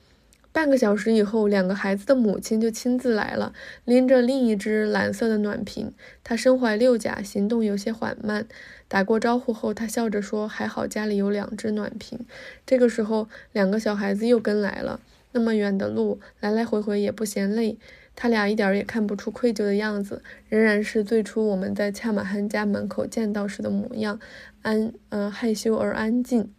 [0.56, 3.52] 半个小时以后，两个孩子的母亲就亲自来了，
[3.84, 5.92] 拎着另一只蓝色的暖瓶。
[6.24, 8.46] 她身怀六甲，行动有些缓慢。
[8.88, 12.20] 打过招呼后，她笑着说：“还好家里有两只暖瓶。”
[12.64, 14.98] 这个时候，两个小孩子又跟来了。
[15.32, 17.76] 那么远的路，来来回回也不嫌累。
[18.14, 24.18] 他俩一点儿也看不出愧疚的样子，仍然是最初我们在恰马汉家门口见到时的模样，
[24.62, 26.50] 安，呃，害羞而安静。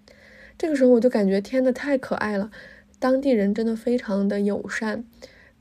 [0.56, 2.52] 这个时候我就感觉，天呐，太可爱了。
[3.00, 5.04] 当地人真的非常的友善，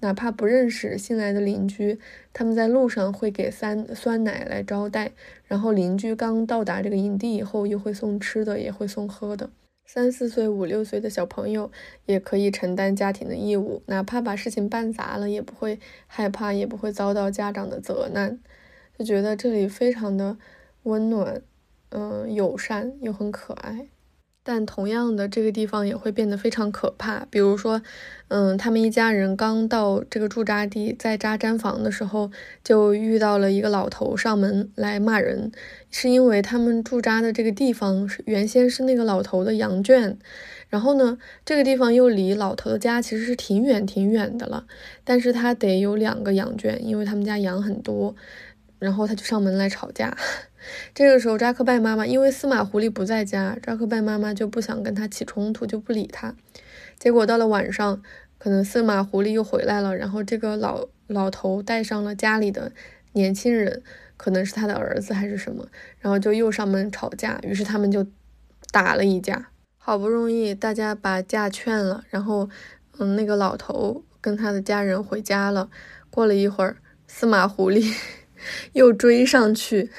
[0.00, 1.98] 哪怕不认识新来的邻居，
[2.32, 5.12] 他们在路上会给酸酸奶来招待，
[5.46, 9.50] 然后邻居刚到达这个营地以后，又会送吃的，也会送喝的。
[9.84, 11.70] 三四岁、五六岁的小朋友
[12.06, 18.38] 也可以承担家庭的义务，哪怕把事情办砸了，也不会害怕，也不会遭到家长的责难，
[18.98, 20.36] 就觉得这里非常的
[20.82, 21.40] 温暖，
[21.90, 23.86] 嗯，友善又很可爱。
[24.48, 27.26] 但同样的，这个地方也会变得非常可怕。
[27.28, 27.82] 比如说，
[28.28, 32.30] 嗯，他们一家人刚到这个驻扎地，在扎毡房的时候，
[32.62, 35.50] 就遇到了一个老头上门来骂人，
[35.90, 40.16] 是因为他们驻扎的这个地方是原先是那个老头的羊圈，
[40.68, 44.64] 然后呢，这个地方又离老头的家其实是挺远挺远的了，
[45.02, 48.14] 但是他得有两个羊圈，因为他们家羊很多，
[48.78, 50.16] 然后他就上门来吵架。
[50.94, 56.34] 这个时候，扎克拜妈妈因为司马狐狸不在家，扎克拜妈妈就不想跟他起冲突，就不理他。
[56.98, 58.02] 结果到了晚上，
[58.38, 62.72] 可能司马狐狸又回来了，然后这个老老头带上了家里的
[63.12, 63.82] 年轻人，
[64.16, 65.66] 可能是他的儿子还是什么，
[66.00, 67.38] 然后就又上门吵架。
[67.42, 68.06] 于是他们就
[68.72, 69.48] 打了一架。
[69.78, 72.48] 好不容易大家把架劝了，然后
[72.98, 75.68] 嗯，那个老头跟他的家人回家了。
[76.10, 77.94] 过了一会儿，司马狐狸
[78.74, 79.90] 又追上去。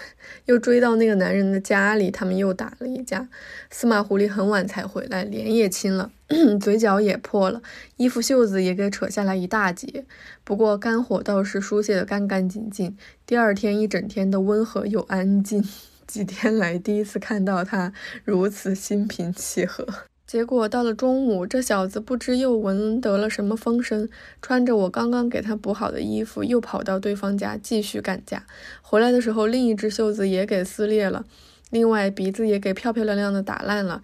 [0.46, 3.28] 又追到那个男人的家里，他们又打了一架。
[3.70, 6.10] 司马狐狸很晚才回来，脸也青了，
[6.62, 7.62] 嘴角也破了，
[7.98, 10.06] 衣服袖子也给扯下来一大截。
[10.46, 12.96] 不过肝火倒是疏泄得干干净净。
[13.26, 15.62] 第二天一整天都温和又安静，
[16.08, 17.92] 几天来第一次看到他
[18.24, 19.86] 如此心平气和。
[20.28, 24.10] 结果到了中午，这小子不知又闻得了什么风声，
[24.42, 28.46] 穿着我刚刚给他补好的衣服，又跑到对方家继续干架。
[28.82, 31.24] 回来的时候，另一只袖子也给撕裂了，
[31.70, 34.04] 另外鼻子也给漂漂亮亮的打烂了，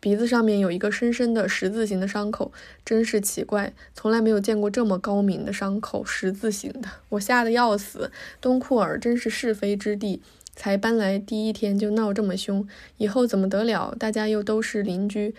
[0.00, 2.50] 鼻子上面有一个深深的十字形的伤口，
[2.84, 8.10] 真是奇怪，从来没有见过这么高明的伤口，十字形的，我吓得要死。
[8.40, 10.20] 东库尔真是是非之地。
[10.60, 13.96] 才搬来第一天就闹这么凶，以后怎么得了？
[13.98, 15.34] 大家又都是邻居，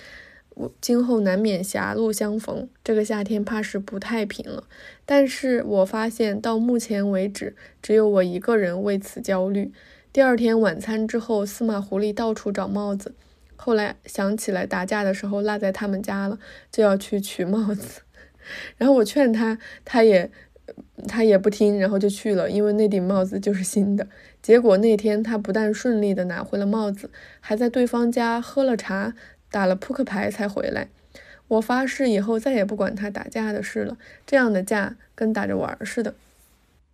[0.56, 4.64] 我今后难免狭路相逢，这个夏天怕是不太平了。
[5.06, 9.72] 但是我发现到目前为止，只有我一个人为此焦虑。
[10.12, 13.14] 第二天晚餐之后，司马狐狸到处找帽子，
[13.56, 16.40] 后来想起来打架的时候落在他们家了，
[16.72, 18.02] 就要去取帽子。
[18.78, 20.32] 然后我劝他，他也
[21.08, 24.08] 他也不听，然后就去了，因为那顶帽子就是新的。
[24.42, 29.14] 结果那天他不但顺利的拿回了帽子，还在对方家喝了茶。
[29.54, 30.88] 打了扑克牌才回来，
[31.50, 33.98] 我发誓以后再也不管他打架的事了。
[34.26, 36.16] 这样的架跟打着玩似的。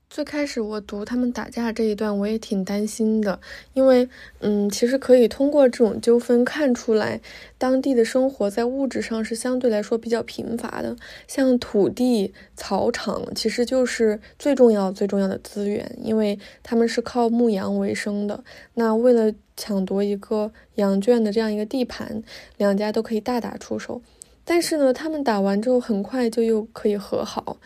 [0.10, 3.39] 最开始我读他们打架这一段，我也挺担心的，
[3.74, 4.08] 因为，
[4.39, 7.20] 嗯，其实可以通过这种纠纷看出来，
[7.58, 10.95] 当地的生活在物质上是相对来说比较贫乏的。
[11.28, 18.43] 像土地、草场，其实就是最重要、最重要的资源，因为他们是靠牧羊为生的。
[18.76, 22.24] 那为了抢夺一个羊圈的这样一个地盘，
[22.55, 24.01] 两家都可以大打出手。
[24.45, 27.58] 但是呢，他们打完之后很快就又可以和好。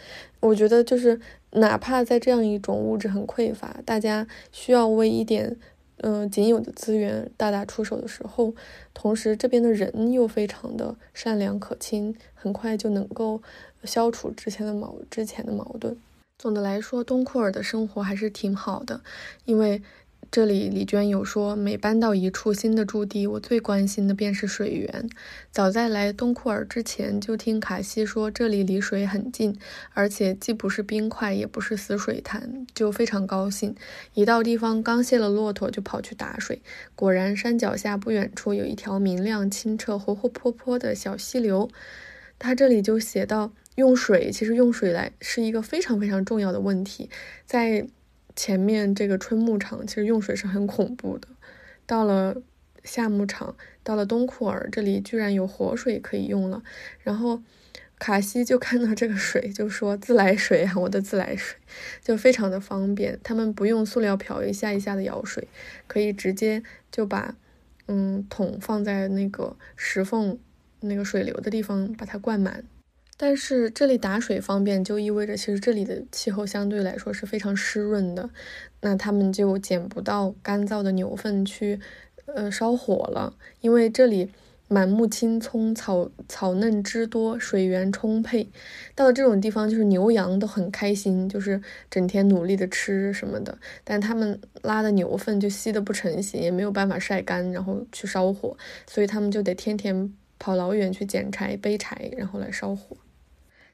[0.42, 1.22] 我觉得就是。
[1.52, 5.58] 哪怕在这样一种物质很匮乏，大家需要为一点，
[5.98, 8.54] 嗯，仅有的资源大打出手的时候，
[8.94, 13.42] 同时这边的人又非常的善良可亲，很快就能够
[13.84, 15.98] 消除之前的矛之前的矛盾。
[16.38, 19.02] 总的来说，东库尔的生活还是挺好的，
[19.46, 19.82] 因为。
[20.32, 25.10] 这里李娟有说，每搬到一处新的驻地，我最关心的便是水源。
[25.52, 29.60] 早在来东库尔之前，就听卡西说这里离水很近，
[29.94, 33.76] 而且既不是冰块，也不是死水潭，就非常高兴。
[34.14, 36.62] 一到地方，刚卸了骆驼，就跑去打水。
[36.96, 41.70] 果然，山脚下不远处有一条明亮清澈、活活泼泼的小溪流。
[42.40, 47.10] 他这里就写到，用水其实用水来是一个非常非常重要的问题，
[47.46, 47.86] 在。
[48.36, 51.28] 前面这个春牧场其实用水是很恐怖的，
[51.86, 52.42] 到了
[52.84, 56.64] 夏牧场，到了东库尔这里居然有活水可以用了。
[57.02, 57.42] 然后
[58.00, 61.60] 卡西就看到这个水，就说自来水啊， 我的自来水，
[62.02, 63.20] 就非常的方便。
[63.22, 65.48] 他们不用塑料瓢一下一下的舀水，
[65.88, 67.36] 可以直接就把
[67.88, 70.40] 嗯桶放在那个石缝
[70.80, 72.64] 那个水流的地方，把它灌满。
[73.24, 78.28] 但是这里打水方便，就意味着其实这里的气候相对来说是非常湿润的，
[78.80, 81.80] 那他们就捡不到干燥的牛粪去，
[82.26, 84.32] 呃，烧火了，因为这里
[84.68, 88.50] 满目青葱，草草嫩枝多，水源充沛。
[88.96, 91.62] 到了这种地方，就是牛羊都很开心，就是
[91.92, 98.58] 整天努力的吃什么的，但他们拉的牛粪就吸的不成形，也没有办法晒干，然后去烧火，
[98.88, 102.98] 所以他们就得天天跑老远去捡柴、背柴，然后来烧火。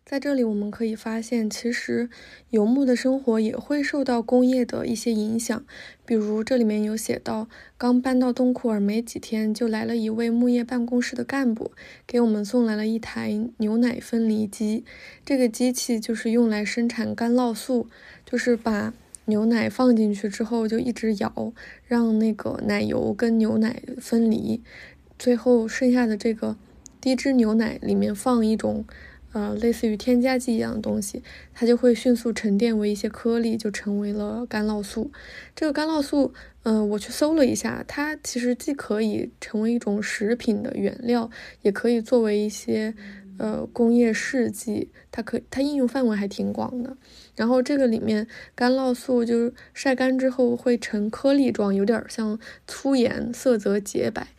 [0.09, 2.09] 在这里，我们可以发现，其实
[2.51, 5.65] 游牧的生活也会受到工业的一些影响。
[6.05, 11.73] 比如，这里面有写到，刚搬到东库尔没几天，就来了一位牧业办公室的干部，
[12.07, 14.85] 给我们送来了一台牛奶分离机。
[15.25, 17.89] 这个机器就是用来生产干酪素，
[18.25, 18.93] 就是把
[19.25, 21.51] 牛奶放进去之后，就一直摇，
[21.85, 24.61] 让那个奶油跟牛奶分离，
[25.19, 26.55] 最后剩下的这个
[27.01, 28.85] 低脂牛奶里面放一种。
[29.37, 31.21] 呃，类似于添加剂一样的东西，
[31.53, 35.11] 它就会迅速沉淀为一些颗粒，就成为了干酪素。
[35.55, 36.33] 这个干酪素，
[36.63, 41.29] 嗯，我去搜了一下，它其实既可以成为一种食品的原料，
[41.61, 42.95] 也可以作为一些
[43.37, 46.97] 呃工业试剂，它可它应用范围还挺广的。
[47.35, 48.25] 然后这个里面
[48.55, 54.29] 干酪素就是晒干之后会成颗粒状，有点像粗盐，色泽洁白。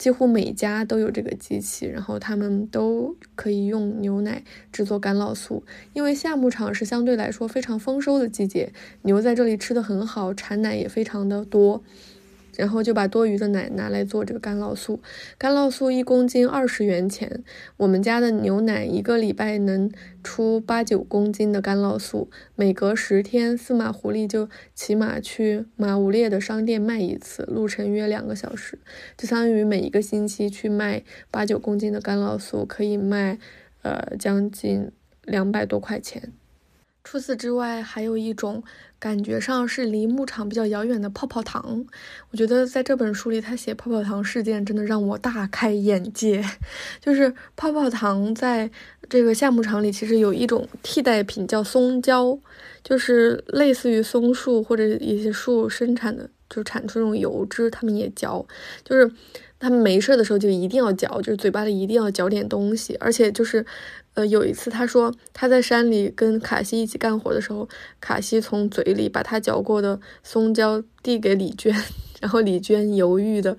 [0.00, 4.42] 几乎每家都有这个机器，然后他们都可以用牛奶
[4.72, 5.62] 制作干酪素。
[5.92, 8.72] 因为夏牧场是相对来说非常丰收的季节，
[9.02, 11.84] 牛在这里吃的很好，产奶也非常的多。
[12.60, 15.00] 然后就把多余的奶拿来做这个干酪素，
[15.38, 17.42] 干酪素一公斤二十元钱。
[17.78, 19.90] 我们家的牛奶一个礼拜能
[20.22, 28.78] 出八九公斤的干酪素，每隔十天，司马狐狸就骑马去马五列的商店卖一次，路程约两个小时，
[29.16, 33.38] 就相当于每一个星期去卖八九公斤的干酪素，可以卖
[33.80, 34.92] 呃将近
[35.24, 36.34] 两百多块钱。
[37.02, 38.62] 除此之外，还有一种
[38.98, 41.84] 感觉上是离牧场比较遥远的泡泡糖。
[42.30, 46.44] 我觉得在这本书里，他写泡泡糖事件真的让我大开眼界。
[47.00, 48.70] 就是泡泡糖在
[49.08, 52.38] 这个夏牧场里，其实有一种替代品叫松胶，
[52.84, 58.46] 就是类似于松树或者一些树生产的，就产出这种油脂，他们也嚼。
[58.84, 59.10] 就是
[59.58, 63.64] 他们没事的时候就一定要嚼，就是嘴巴里一定要嚼点东西，而且就是。
[64.24, 67.68] 有一次他说他在山里跟卡西一起干活的时候，
[68.00, 71.74] 卡西从嘴里把他嚼过的松胶递给李娟，
[72.20, 73.56] 然后李娟犹豫的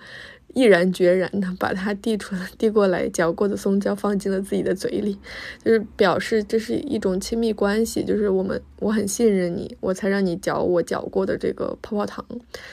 [0.53, 5.17] 毅然决然的把它递出递过来嚼过的松胶放进了自己的嘴里，
[5.63, 12.25] 就是表示这是一种亲密关系，就是我们我很信任你，我才让你嚼我嚼过的这个泡泡糖。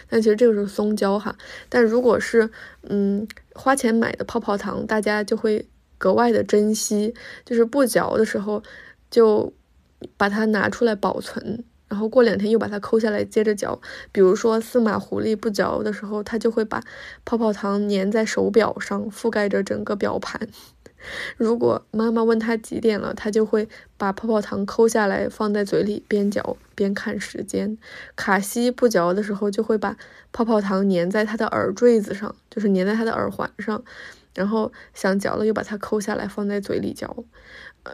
[0.09, 1.37] 但其实这个是松胶哈，
[1.69, 2.51] 但如果是
[2.83, 5.65] 嗯花钱买的泡泡糖，大家就会
[5.99, 8.63] 格外的珍惜，就是不嚼的时候
[9.11, 9.53] 就
[10.17, 11.65] 把它拿出来保存。
[11.89, 13.81] 然后过两天又把它抠下来接着嚼，
[14.13, 16.83] 比如说司马狐狸不嚼的时候，它就会把
[17.25, 20.49] 泡泡糖粘在手表上，覆盖着整个表盘。
[21.39, 27.79] 如果妈妈问他几点了，他就会把泡泡糖抠下来放在嘴里，边嚼边看时间。
[28.17, 29.97] 卡西不嚼的时候，就会把
[30.33, 33.83] 泡泡糖粘在他的耳坠子上，就是粘在他的耳环上，
[34.39, 37.25] 然后想嚼了又把它抠下来放在嘴里嚼。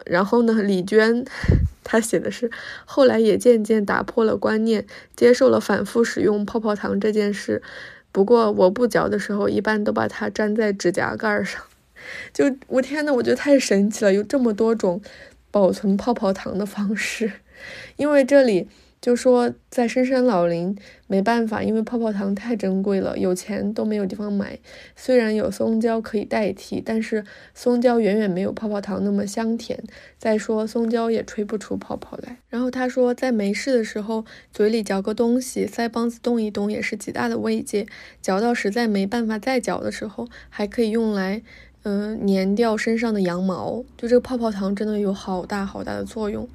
[0.05, 1.25] 然后呢，李娟，
[1.83, 2.51] 她写的是，
[2.85, 4.85] 后来也渐渐打破了观念，
[5.15, 7.63] 接受了反复使用泡泡糖这件事。
[8.11, 11.63] 不过我不嚼的时候，一般都把它粘在指甲盖上。
[12.31, 15.01] 就我天呐，我觉得太神奇了，有这么多种
[15.49, 17.31] 保存泡泡糖的方式，
[17.97, 18.67] 因为这里。
[19.05, 20.75] 就说在深山老林
[21.05, 24.57] 没办法，因为泡泡糖太珍贵了，有钱都没有地方买。
[24.95, 29.83] 虽然有松胶可以代替，但是松胶远远没有泡泡糖那么香甜。
[30.17, 32.39] 再说松胶也吹不出泡泡来。
[32.49, 37.85] 然后他说，在没事的时候，嘴里嚼个东西，腮帮子动一动也是极大的慰藉。
[38.23, 41.43] 嚼到实在没办法再嚼的时候，还可以用来。
[41.87, 46.49] 嗯，粘掉身上的羊毛，就这个泡泡糖真的有好大好大的作用。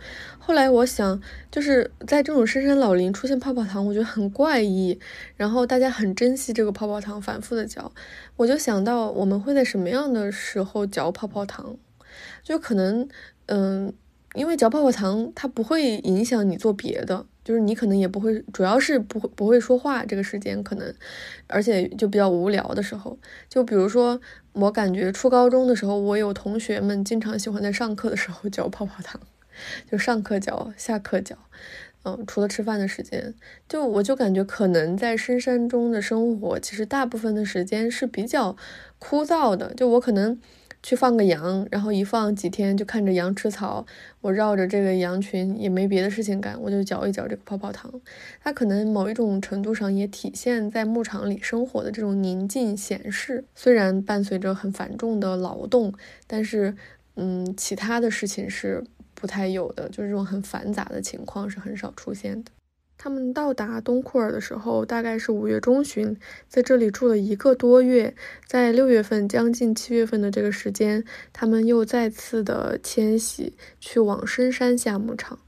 [0.51, 4.99] 后来我想，就是在这种深山老林出现泡泡糖，我觉得很怪异。
[5.37, 7.93] 然后大家很珍惜这个泡泡糖，反复的嚼，
[8.35, 11.77] 我就想到我们会在什么样的时候嚼泡泡糖？
[12.43, 13.09] 就可能，
[13.47, 13.93] 嗯，
[14.35, 17.25] 因为嚼泡泡糖它不会影响你做别的。
[17.45, 20.93] 就是你可能也不会，主要是不会不会说话这个时间可能，
[21.47, 23.17] 而且就比较无聊的时候，
[23.49, 24.21] 就比如说
[24.55, 29.21] 我感觉初高中的时候，我有同学们经常喜欢在上课的时候 嚼泡泡糖，
[29.91, 31.37] 就上课嚼，下课嚼，
[32.05, 33.35] 嗯，除了吃饭的时间，
[33.69, 38.57] 就我就感觉可能在深山中的生活，其实大部分的时间是比较
[38.99, 40.39] 枯燥的，就我可能。
[40.83, 43.85] 去放个羊，然后一放几天就看着羊吃草，
[44.23, 47.93] 我绕着这个羊群也没别的事情干，我就嚼一嚼这个泡泡糖。
[48.43, 55.93] 它可能某一种程度上也体现在牧场里生活的这种宁静闲适，虽然伴随着很繁重的劳动，
[56.27, 56.75] 但是
[57.17, 58.83] 嗯，其他的事情是
[59.21, 62.51] 不太有的，就是这种很繁杂的情况是很少出现的。
[62.97, 66.17] 他们到达东库尔的时候，大概是五月中旬，
[66.49, 68.15] 在这里住了一个多月。
[68.47, 75.39] 在六月份将近七月份的这个时间，他们又再次的迁徙，去往深山下牧场。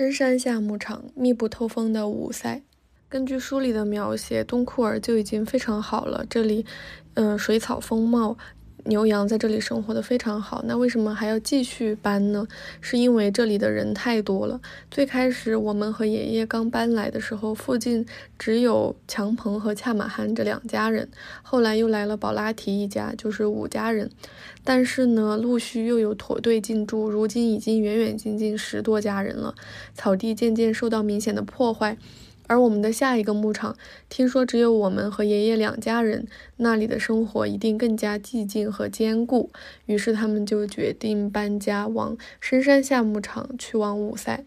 [0.00, 2.62] 深山下牧场，密不透风的五塞。
[3.06, 6.24] 根据书里的描写，东库尔就已经非常好了。
[6.24, 6.64] 这里，
[7.12, 8.38] 嗯，水草丰茂，
[8.84, 10.64] 牛羊在这里生活的非常好。
[10.66, 12.46] 那为什么还要继续搬呢？
[12.80, 14.60] 是因为这里的人太多了。
[14.90, 18.06] 最开始我们和爷爷刚搬来的时候，附近
[18.38, 21.08] 只有强鹏和恰马汉这两家人。
[21.42, 24.10] 后来又来了宝拉提一家，就是五家人。
[24.62, 29.54] 但是呢，陆续又有驼队进驻，如今已经远远近近十多家人了。
[29.94, 31.96] 草地渐渐受到明显的破坏。
[32.50, 33.76] 而我们的下一个牧场，
[34.08, 36.26] 听说只有我们和爷爷两家人，
[36.56, 39.50] 那里的生活一定更加寂静和坚固。
[39.86, 44.44] 于是他们就决定搬家，往深山下牧场去往五塞。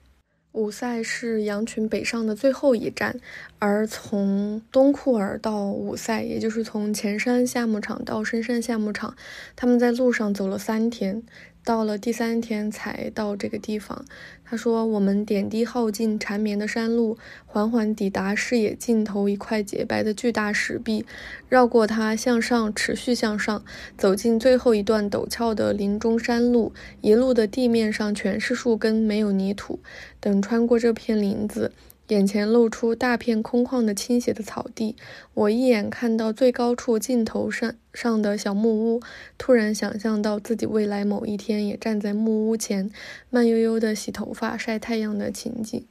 [0.52, 3.18] 五塞是羊群北上的最后一站，
[3.58, 9.16] 而从东库尔到五塞，也就是从前山下牧场到深山下牧场，
[9.56, 11.24] 他们在路上走了三天。
[11.64, 14.06] 到了第三天才到这个地方。
[14.44, 21.06] 他说：“我们点滴耗尽缠绵的山路，缓缓抵达视野尽头一块洁白的巨大石壁，
[21.50, 23.64] 绕过它向上，持续向上，
[23.98, 26.74] 走进最后一段陡峭的林中山路。
[27.02, 29.80] 一路的地面上全是树根，没有泥土。
[30.20, 31.72] 等穿过这片林子。”
[32.10, 34.96] 眼前露出大片空旷的倾斜的草地，
[35.34, 39.02] 我一眼看到最高处尽头上上的小木屋，
[39.38, 42.92] 突然想象到自己未来某一天也站在木屋前，
[43.30, 45.86] 慢悠悠的洗头发、晒太阳的情景。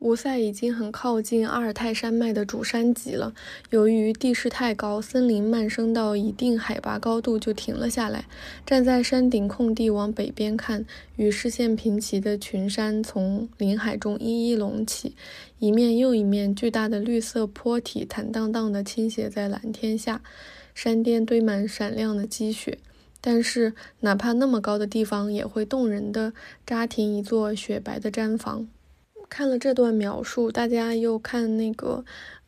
[0.00, 3.34] 吴塞已经很靠近阿尔泰山脉的主山脊了。
[3.70, 8.26] 由于地势太高，森林漫生到一定海拔高度就停了下来。
[8.64, 10.84] 站在山顶空地往北边看，
[11.16, 15.16] 与视线平齐的群山从林海中一一隆起，
[15.58, 20.22] 一面又一面巨大的绿色坡体坦荡荡地倾斜在蓝天下，
[20.74, 22.78] 山巅堆满闪亮的积雪。
[23.20, 26.32] 但是哪怕那么高的地方，也会动人的
[26.64, 28.68] 扎停一座雪白的毡房。
[29.28, 32.04] 看了这段描述，大家又看那个，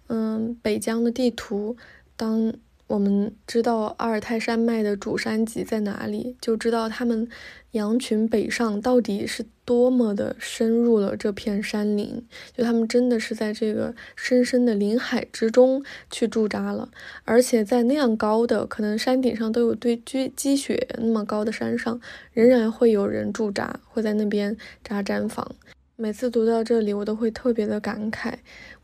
[0.08, 1.76] 嗯，北疆的地图，
[2.16, 2.52] 当。
[2.86, 7.28] 我们知道阿尔泰山脉的主山脊在哪里，就知道他们
[7.70, 12.26] 羊群北上到底是多么的深入了这片山林。
[12.52, 16.88] 就他们真的是在这个深深的林海之中去驻扎了，
[17.24, 22.00] 而且在那样高的，可能山顶上都有堆积积雪那么高的山上，
[22.32, 25.54] 仍然会有人驻扎，会在那边扎毡房。
[26.00, 28.32] 每次读到这里，我都会特别的感慨，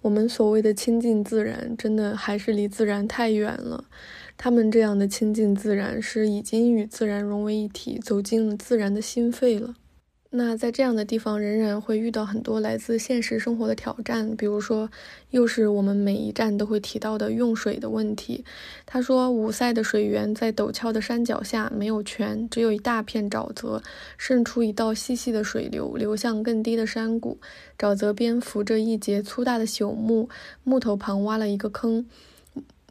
[0.02, 3.86] 我们所谓的亲近自然，真的还是离自然太远了。
[4.36, 9.74] 他们这样的亲近自然，是已经与自然融为一体，走进了自然的心肺了。
[10.30, 14.90] 那在这样的地方，仍然会遇到很多来自现实生活的挑战，比如说，
[15.30, 18.44] 又是我们每一站都会提到的用水的问题。
[18.84, 23.80] 他说，五塞的水源在陡峭的山脚下，没有泉，只有一大片沼泽，
[24.18, 27.38] 渗出一道细细的水流，流向更低的山谷。
[27.78, 30.28] 沼泽边浮着一截粗大的朽木，
[30.64, 32.04] 木头旁挖了一个坑。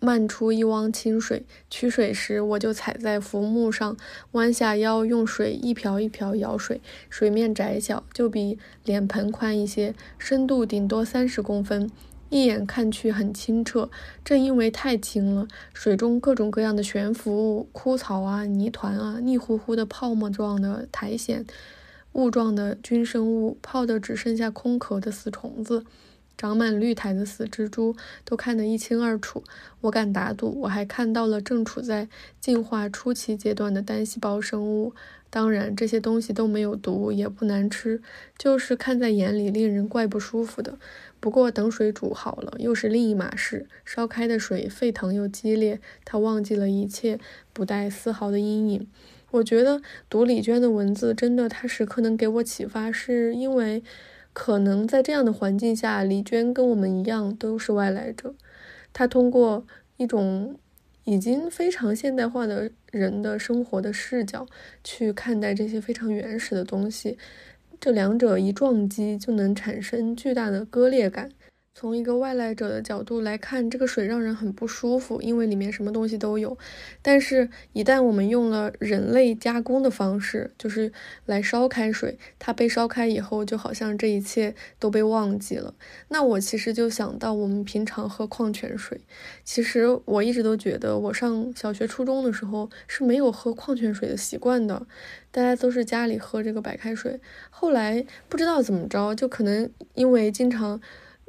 [0.06, 3.98] 漫出一汪清水，取水时我就踩在浮木上，
[4.34, 6.80] 弯下腰用水一瓢一瓢舀水。
[7.10, 11.90] 水面窄小，就比脸盆宽一些，深度顶多三十公分，
[12.30, 13.90] 一眼看去很清澈。
[14.24, 21.44] 正因为太清了，水中各种各样的悬浮物、枯草啊、泥团啊、腻乎乎的泡沫状的苔藓、
[22.14, 25.84] 雾状的菌生物，泡得只剩下空壳的死虫子。
[26.38, 29.44] 长满绿苔的死蜘蛛都看得一清二楚，
[29.82, 32.10] 我敢打赌，我还看到了正处在
[32.40, 34.94] 进化初期阶段的单细胞生物。
[35.30, 38.02] 当然，这些东西都没有毒，也不难吃，
[38.38, 40.78] 就是看在眼里令人怪不舒服的。
[41.20, 43.68] 不过等水煮好了，又是另一码事。
[43.84, 47.20] 烧开的水沸腾又激烈，他忘记了一切，
[47.52, 48.88] 不带丝毫的阴影。
[49.32, 53.84] 我觉得读李娟的文字，真的，她时刻能给我启发，是因为。
[54.36, 58.36] 可能在这样的环境下，李娟跟我们一样都是外来者。
[58.92, 59.66] 她通过
[59.96, 60.60] 一种
[61.06, 64.46] 已经非常现代化的人的生活的视角
[64.84, 67.18] 去看待这些非常原始的东西，
[67.80, 71.30] 这两者一撞击就能产生巨大的割裂感。
[71.78, 76.58] 从一个外来者的角度来看，这个水让人很不舒服，因为里面什么东西都有。
[77.02, 80.94] 但是，一旦我们用了人类加工的方式，就是
[81.26, 85.74] 来烧开水，它被烧开以后，就好像这一切都被忘记了。
[86.08, 89.02] 那我其实就想到，我们平常喝矿泉水，
[89.44, 94.88] 其实我一直都觉得，我上小学、初中的时候是没有喝矿泉水的习惯的，
[95.30, 97.20] 大家都是家里喝这个白开水。
[97.50, 100.80] 后来不知道怎么着，就可能因为经常。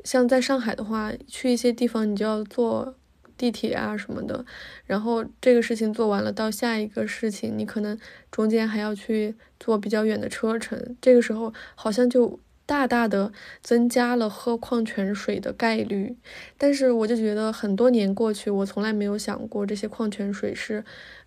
[0.05, 2.97] 像在上海的话，去一些地方你就要坐
[3.37, 4.45] 地铁啊什么的，
[4.85, 7.99] 然后这个事情做完了，到下一个事情你可能
[8.31, 13.33] 中间还要去坐比较远的车程，这个时候好像就大大的
[13.63, 16.17] 增加了喝矿泉水的概率。
[16.57, 20.85] 但是我就觉得很多年过去，我从来没有想过这些矿泉水是。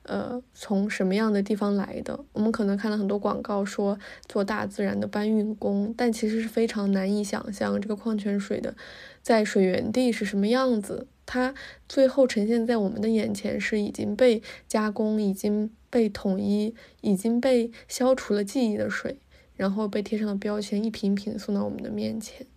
[0.10, 2.26] 呃，从什么样的地方来的？
[2.34, 3.98] 我们可能看了很多广告说
[4.28, 8.76] 做大自然的搬运工，但其实是非常难以想象这个矿泉水的
[9.22, 11.06] 在水源地是什么样子。
[11.28, 11.54] 它
[11.88, 19.20] 最后呈现在我们的眼前是已经被加工、已经被统一、已经被消除了记忆的水，
[19.56, 22.48] 然后被贴上了标签，一瓶瓶送到我们的面前。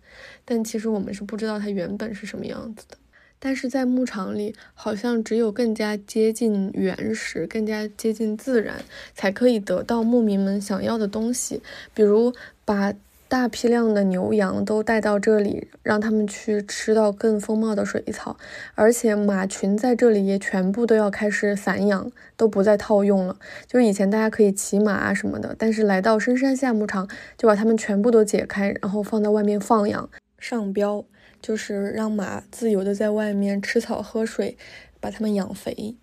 [0.43, 2.97] 但其实我们是不知道它原本是什么样子的。
[3.45, 8.75] 但是在牧场里，好像只有更加接近原始、更加接近自然，
[9.13, 11.61] 才可以得到牧民们想要的东西。
[11.93, 12.33] 比如
[12.63, 12.93] 把
[13.27, 18.37] 大批量的牛羊都带到这里，让他们去吃到更丰茂的水草，
[18.75, 23.35] 而且马群在这里也全部都要开始散养，都不再套用了。
[23.67, 31.03] 就是以前大家可以骑马啊什么的，但是来到深山下牧场，就把它们全部都解开，然后放在外面放养，上标。
[31.43, 34.57] 就是让马自由的在外面吃草喝水，
[34.99, 35.97] 把它们养肥。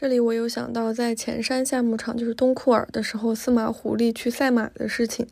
[0.00, 5.26] 这里我有想到，在前山下牧场，就是东库尔的时候，司马狐狸去赛马的事情。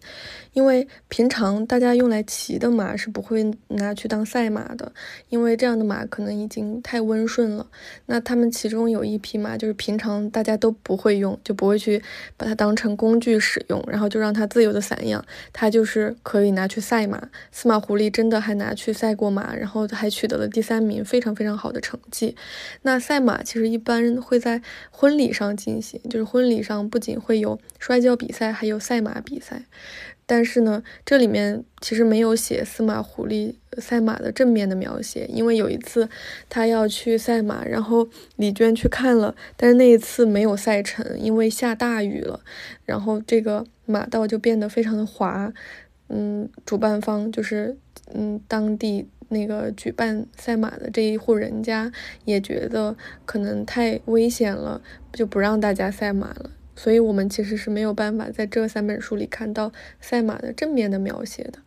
[0.53, 4.93] 因为平常大家用来骑的马是不会拿去当赛马的，
[5.31, 7.67] 因为这样的马可能已经太温顺了。
[8.07, 12.03] 那他们其中有一匹马，就是平常大家都不会用，就不会去
[12.37, 17.31] 把它当成工具使用，然后就让它自由的散养，它就是可以拿去赛马。
[17.51, 22.37] 司马狐狸真的还拿去赛过马，然后还取得了第三名，非常非常好的成绩。
[22.83, 24.58] 那赛马其实一般会在
[24.91, 29.63] 婚礼上进行，就是婚礼上不仅会有摔跤比赛，还有赛马比赛。
[30.27, 36.07] 但是呢，这里面其实没有写司马狐狸赛马的正面的描写，因为有一次
[36.51, 38.07] 他要去赛马，然后
[38.37, 42.41] 李娟去看了，但是那一次没有赛成，因为下大雨了，
[42.85, 45.51] 然后这个马道就变得非常的滑。
[46.11, 47.77] 嗯，主办方就是
[48.15, 51.93] 嗯当地那个举办赛马的这一户人家
[52.25, 54.81] 也觉得可能太危险了，
[55.13, 56.51] 就不让大家赛马了。
[56.75, 61.59] 所以，我们其实是没有办法在这三本书里看到赛马的正面的描写的。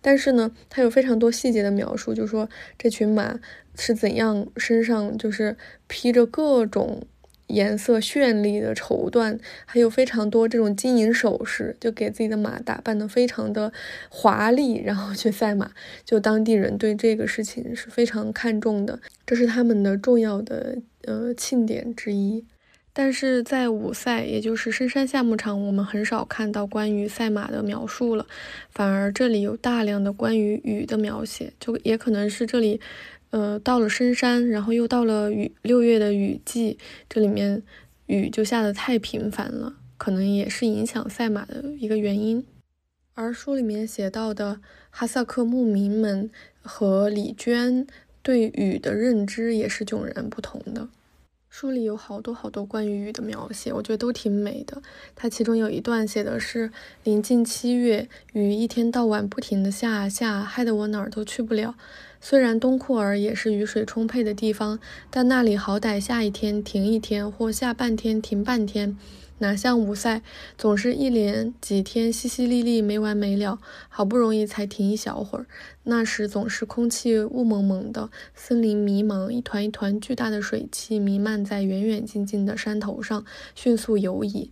[0.00, 2.48] 但是呢，它有非常多细节的描述，就说
[2.78, 3.40] 这群马
[3.74, 5.56] 是怎样身上就是
[5.88, 7.02] 披着各种
[7.50, 13.72] 颜色绚丽的绸缎，还有非常多这种金银首饰，就给自己的马打扮得非常的
[14.08, 15.70] 华丽，然后去赛马。
[16.04, 22.44] 就当地人对这个事情是非常看重的，这是他们的重要的呃庆典之一。
[22.92, 28.26] 但是在五赛，也就是深山夏牧场，我们很少看到关于赛马的描述了，
[28.70, 32.80] 反而这里有大量的关于雨的描写，就也可能是这里，
[33.30, 36.78] 呃，到了深山，然后又到了雨六月的雨季，
[37.08, 37.62] 这里面
[38.06, 42.44] 雨就下得太频繁了，可能也是影响赛马的一个原因。
[43.14, 44.60] 而书里面写到的
[44.90, 46.30] 哈萨克牧民们
[46.62, 47.86] 和李娟
[48.22, 50.88] 对雨的认知也是迥然不同的。
[51.48, 54.80] 书里有好多好多关于雨的描写，我觉得都挺美的。
[55.14, 56.70] 它其中有一段写的是
[57.02, 61.74] 临近七月，雨一天到晚不停的下下，害得我哪儿都去不了。
[62.20, 64.78] 虽然东库尔也是雨水充沛的地方，
[65.10, 68.96] 但那里好歹下一天停一天，或下半天停半天。
[69.42, 70.20] 哪像五塞，
[70.58, 73.58] 总是一连几天淅淅沥沥没完没了，
[73.88, 75.46] 好不容易才停一小会儿。
[75.84, 84.50] 那时总是空气雾蒙蒙的，森林迷茫，一团一团巨大的水汽弥漫在远远近近的山头上，迅速游移。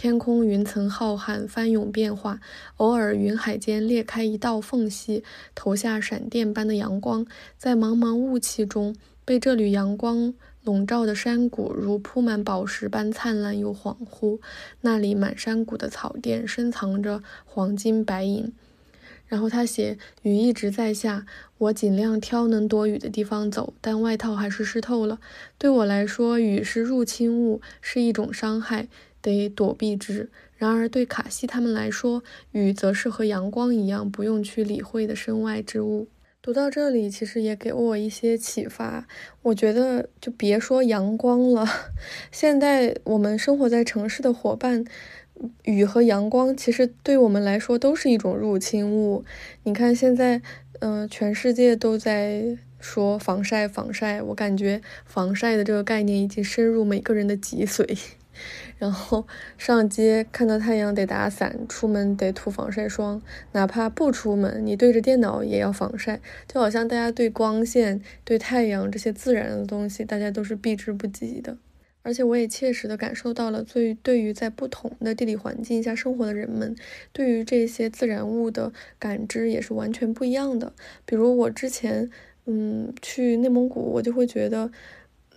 [0.00, 2.40] 天空云层浩瀚，翻涌变化，
[2.78, 5.22] 偶尔云海间裂开一道缝隙，
[5.54, 7.26] 投下闪电般的阳光，
[7.58, 8.96] 在茫茫雾气中，
[9.26, 10.32] 被这缕阳光。
[10.64, 14.40] 笼罩的山谷如铺满宝石般灿烂又恍惚，
[14.80, 18.50] 那里满山谷的草甸深藏着黄金白银。
[19.26, 21.26] 然后他写：雨一直在下，
[21.58, 25.20] 我尽量挑能躲雨的地方走，但外套还是湿透了。
[25.58, 28.88] 对我来说，雨是入侵物，是一种伤害，
[29.22, 30.30] 得躲避之。
[30.56, 36.08] 然而对卡西他们来说，雨则是和阳光一样不用去理会的身外之物。
[36.42, 39.06] 读到这里，其实也给我一些启发。
[39.42, 41.66] 我觉得，就别说阳光了，
[42.32, 44.84] 现在我们生活在城市的伙伴，
[45.64, 49.22] 雨和阳光其实对我们来说都是一种入侵物。
[49.64, 50.40] 你看，现在，
[50.80, 54.22] 嗯，全世界都在说防晒，防晒。
[54.22, 57.98] 我感觉防晒的这个概念已经深入每个人的脊髓。
[58.78, 59.26] 然后
[59.58, 63.20] 上街看到太阳得打伞，出门得涂防晒霜，
[63.52, 66.20] 哪怕不出门，你对着电脑也要防晒。
[66.48, 71.58] 就好像大家对光线、对太阳这些自然的东西，大家都是避之不及的。
[72.02, 76.74] 而且我也切实的感受到了，最对于在不同的地理环境下生活的人们，
[77.12, 80.72] 对于这些自然物的感知也是完全不一样的。
[81.04, 82.10] 比如我之前，
[82.46, 84.70] 嗯，去内蒙古，我就会觉得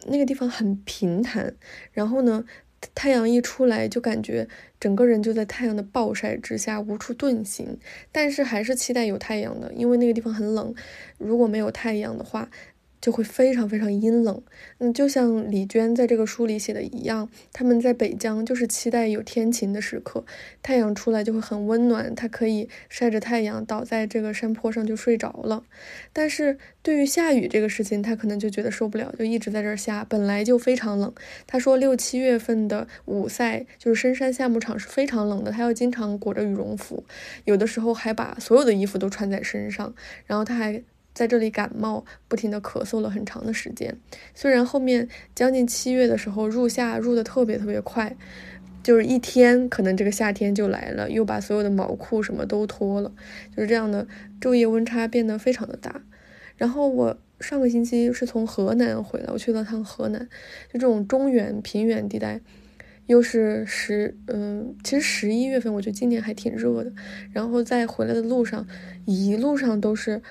[0.08, 1.54] 那个地方很平坦，
[1.92, 2.46] 然后呢。
[2.94, 4.48] 太阳一出来，就感觉
[4.80, 7.78] 整个人就在太阳的暴晒之下无处遁形，
[8.12, 10.74] 但是还是期待有太阳的，因为那个地方很冷。
[11.18, 12.50] 如果没有太阳的话，
[13.04, 14.42] 就会非常非常阴冷，
[14.78, 20.24] 嗯，就像李娟在这个书里写的一样，他们在北疆就是期待有天晴的时刻，
[20.62, 25.66] 太阳出来就会很温暖，他可以晒着太阳倒在这个山坡上就睡着了。
[26.14, 31.14] 但是对于下雨这个事情，他可能就觉得受不了，就一直在这儿下，本来就非常冷。
[31.46, 37.04] 他说六七月份的五赛就是深山夏牧场是非常冷的，他要经常裹着羽绒服，
[37.44, 39.94] 有的时候还把所有的衣服都穿在身上，
[40.26, 40.82] 然后他还。
[41.14, 43.96] 在这里感冒，不停的咳嗽了很长的时间。
[44.34, 48.18] 虽然后面将近七月的时候入夏入的特别特别快，
[48.82, 53.12] 就是一天可能这个夏天就来了，又把所有的毛裤什么都脱了，
[53.56, 54.08] 就是这样的
[54.42, 56.02] 昼夜温差变得非常的大。
[56.58, 60.28] 然后我上个星期是从河南回来，我去了趟河南，
[60.72, 62.42] 就这种中原平原地带，
[63.06, 66.92] 又是十嗯，其实十一月份我觉得今年还挺热的。
[67.32, 68.66] 然后在回来的路上，
[69.06, 70.22] 一路上都是。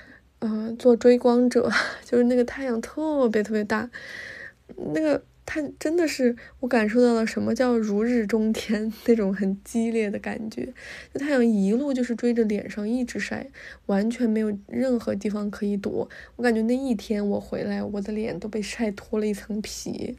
[0.44, 1.70] 嗯，做追光者
[2.04, 3.88] 就是那个太阳特别特别大，
[4.92, 10.66] 那个太真的是我感受到了什么叫如日中天 那种很激烈的感觉，
[11.14, 13.46] 就太阳一路就是追着脸上一直晒，
[13.86, 16.08] 完全没有任何地方可以躲。
[16.34, 20.18] 我感觉那一天我回来，我的脸都被晒脱了一层皮。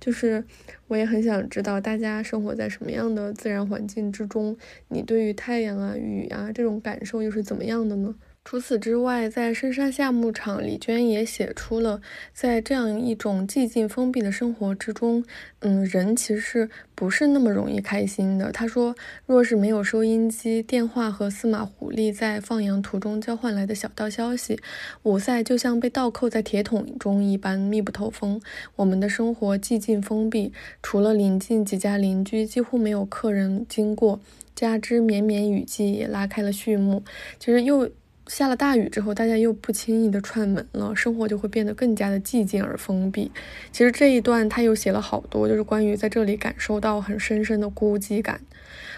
[0.00, 0.44] 就是
[0.86, 4.56] 我也很想知道大家生活在什么样的自然环境之中，
[4.88, 8.14] 你对于太阳啊、雨啊这种感受又是怎么样的呢？
[8.46, 12.02] 除此之外，在深山夏牧场，李娟也写出了，
[12.34, 15.24] 在这样一种寂静封闭的生活之中，
[15.60, 18.52] 嗯，人其实不是那么容易开心的。
[18.52, 24.60] 她说，若是没有收音机、电话和司马狐狸在放羊途中交换来的小道消息，
[25.04, 28.38] 五塞就像被倒扣在铁桶中一般密不透风。
[28.76, 34.20] 我们的生活寂静封闭，除了临近几家邻居，几乎没有客人经过，
[34.54, 37.02] 加之绵绵雨季也拉开了序幕，
[37.38, 37.90] 其实又。
[38.26, 43.30] 下了大雨之后，大家又不轻易的串门了，生活就会变得更加的寂静而封闭。
[43.70, 48.40] 其实这一段他又写了好多，就是关于在这里感受到很深深的孤寂感。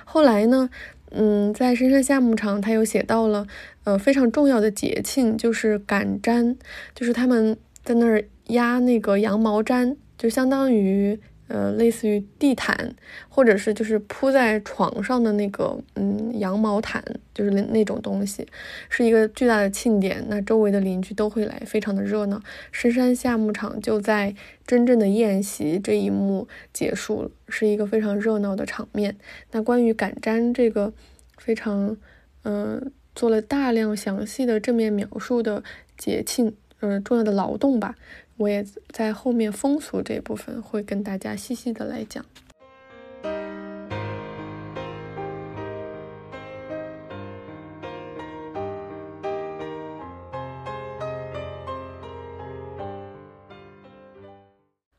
[0.04, 0.70] 后来呢，
[1.10, 3.46] 嗯，在深山夏牧场，他又写到了
[3.84, 6.56] 呃非常重要的节庆，就是赶毡，
[6.94, 11.18] 就是他们在那儿压那个羊毛毡，就相当于。
[11.48, 12.94] 呃，类似于地毯，
[13.28, 18.46] 或者是就是铺在床上的那个，嗯，羊毛毯，就是那那种东西，
[18.88, 20.24] 是一个巨大的庆典。
[20.28, 22.40] 那周围的邻居都会来，非常的热闹。
[22.72, 24.34] 深山夏牧场就在
[24.66, 29.16] 真正的宴席这一幕结束了，是一个非常热闹的场面。
[29.52, 30.92] 那关于赶毡这个
[31.38, 31.96] 非常，
[32.42, 35.62] 嗯，做了大量详细的正面描述的
[35.96, 37.94] 节庆，嗯，重要的劳动吧。
[38.38, 42.24] 我也在后面风俗这部分会跟大家细细的来讲。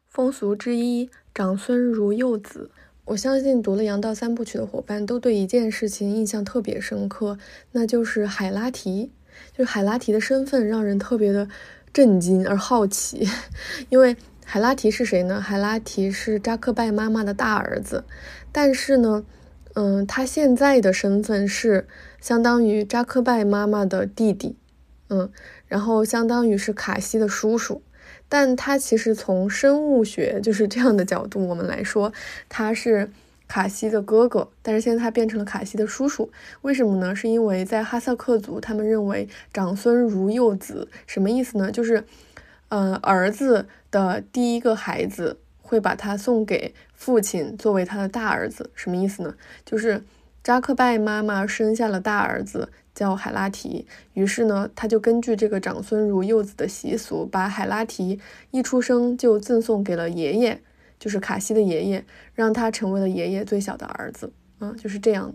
[0.08, 2.72] 风俗之一，长孙如幼子。
[3.06, 7.38] 我相信读了《杨道三部曲》的伙伴都对一件事情印象特别深刻，
[7.72, 9.12] 那就是海拉提。
[9.56, 11.48] 就是海拉提的身份让人特别的。
[11.98, 13.28] 震惊 而好奇，
[13.90, 15.42] 因为海拉提是谁呢？
[15.42, 18.04] 海拉提是扎克拜妈妈的大儿子，
[18.52, 19.26] 但是呢，
[19.74, 21.88] 嗯，他现在的身份是
[22.22, 24.56] 相当于扎克拜妈妈的弟弟，
[25.10, 25.32] 嗯，
[25.68, 27.82] 然后相当于是卡西的叔叔，
[28.30, 32.14] 但他其实从生物学就是这样的角度我们来说，
[32.48, 33.10] 他是。
[33.48, 36.30] 卡西的哥哥，但是现在他变成了卡西的叔叔，
[36.62, 37.16] 为什么呢？
[37.16, 41.72] 是因为在哈萨克族，他们认为长孙如幼子，什么意思呢？
[41.72, 42.04] 就是，
[42.70, 49.34] 呃，儿子的第一个孩子会把他送给父亲作为他的大儿子，什么意思呢？
[49.66, 50.04] 就是
[50.44, 58.20] 扎克拜妈妈生下了大儿子叫海拉提，于是呢，他就根据这个长孙如幼子的习俗，把海拉提
[58.52, 60.62] 一出生就赠送给了爷爷。
[61.00, 65.34] 就是卡西的爷爷让他成为了爷爷最小的儿子，嗯，就是这样。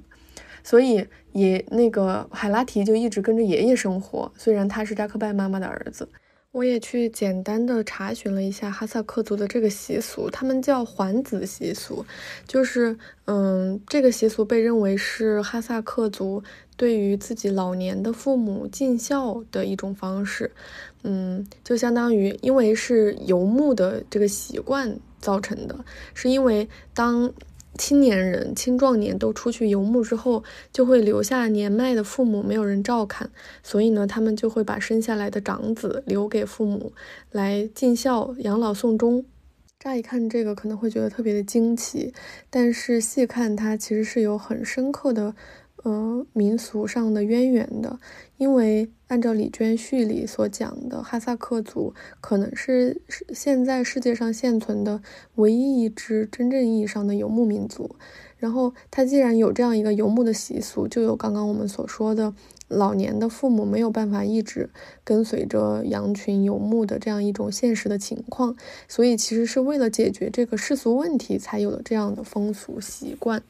[0.64, 6.08] 所以爷那个海拉提就一直跟着爷爷生活，虽然他是扎克拜妈妈的儿子。
[6.52, 12.04] 我也去简单的查询了一下哈萨克族的这个习俗，他们叫还子习俗，
[12.46, 12.94] 就是
[13.24, 16.42] 嗯，这个习俗被认为是哈萨克族
[16.76, 20.52] 对于自己老年的父母尽孝的一种方式，
[21.04, 24.94] 嗯，就相当于因为是游牧的这个习惯。
[25.22, 27.32] 造成的是因为当
[27.78, 33.30] 青年人、青壮年都出去游牧之后，就会留下年迈的父母没有人照看，
[33.62, 36.92] 所以呢，他们就会把生下来的长子留给父母
[37.30, 39.24] 来尽孝、养老送终。
[39.80, 42.12] 乍一看这个可能会觉得特别的惊奇，
[42.50, 45.34] 但是细看它其实是有很深刻的。
[45.82, 47.98] 呃，民俗上的渊源的，
[48.36, 53.02] 因为按照李娟序里所讲的，哈萨克族可能是
[53.34, 55.02] 现在世界上现存的
[55.34, 57.96] 唯一一支真正意义上的游牧民族。
[58.38, 62.34] 然后，他既然有这样一个游牧的习俗，就有刚刚我们所说的
[62.66, 64.70] 老年的父母没有办法一直
[65.04, 68.56] 跟随着羊群游牧的这样一种现实的情况，
[68.88, 73.42] 所以其实是为了解决这个世俗问题，才有了这样的风俗习惯。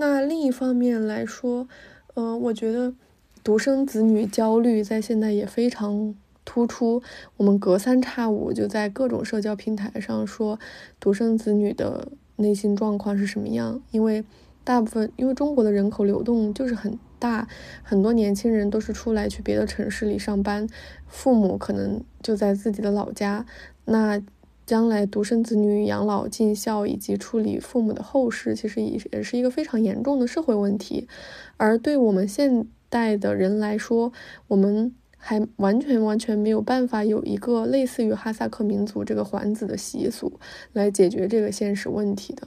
[0.00, 1.66] 那另一方面来说，
[2.14, 2.94] 呃，我觉得
[3.42, 7.02] 独生子女焦虑在现在也非常突出。
[7.36, 10.56] 我们隔三差五就在各种社交平台上说
[11.00, 13.82] 独生子女的内心状况是什么样。
[13.90, 14.24] 因为
[14.62, 17.48] 大部分，因为中国的人口流动就是很大，
[17.82, 20.68] 很多年轻人都是出来去别的城市里上班，
[21.08, 23.44] 父母可能就在自己的老家。
[23.84, 24.22] 那
[24.68, 31.08] 将来独生子女养老尽孝以及处理父母的后事，其实也也是一个非常严重的社会问题。
[31.56, 34.12] 而对我们现代的人来说，
[34.48, 40.38] 我们还完全完全没有办法有一个类似于哈萨克民族这个还子的习俗
[40.74, 42.46] 来解决这个现实问题的。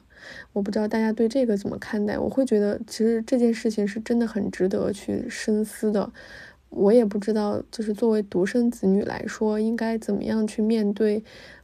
[0.53, 2.19] 我不知道大家对这个怎么看待？
[2.19, 6.13] 我会觉得其实这件事情是真的很值得去深思的。
[6.69, 11.21] 我也不知道，就是作为独生子女来说，应该怎么样去面对，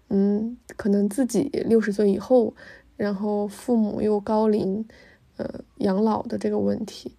[0.09, 2.55] 嗯，可能自己六十岁以后，
[2.95, 4.87] 然后父母又高龄，
[5.35, 7.15] 呃，养老的这个问题。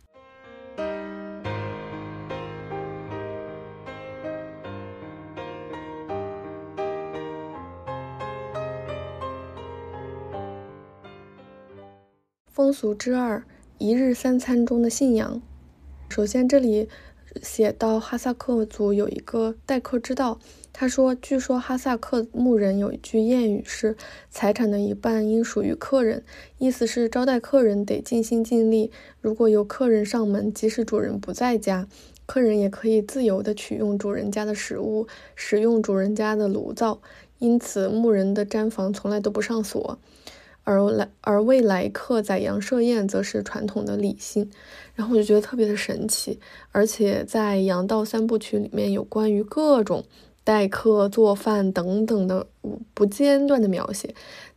[12.47, 13.45] 风俗之二：
[13.79, 15.41] 一日三餐中的信仰。
[16.09, 16.89] 首先，这里。
[17.43, 20.41] 写到哈萨克族有一个待客之道，
[20.81, 23.97] 他说：“据说哈萨克牧人有一句谚语是
[24.31, 26.23] ‘财产的一半应属于客人’，
[26.59, 28.93] 意思是招待客人得尽心尽力。
[29.21, 31.89] 如果有客人上门，即使主人不在家，
[32.27, 37.01] 客人也可以自由地取用主人家的食物，使用主人家的炉灶。
[37.41, 39.99] 因此，牧人的毡房从来都不上锁。”
[40.63, 44.51] 而来而为来客宰羊设宴，则是传统的礼性。
[44.95, 46.39] 然后我就觉得特别的神奇，
[46.71, 50.05] 而且在《羊道三部曲》里面有关于各种
[50.49, 52.47] 代客、做饭等等的
[52.95, 54.15] 不间断的描写，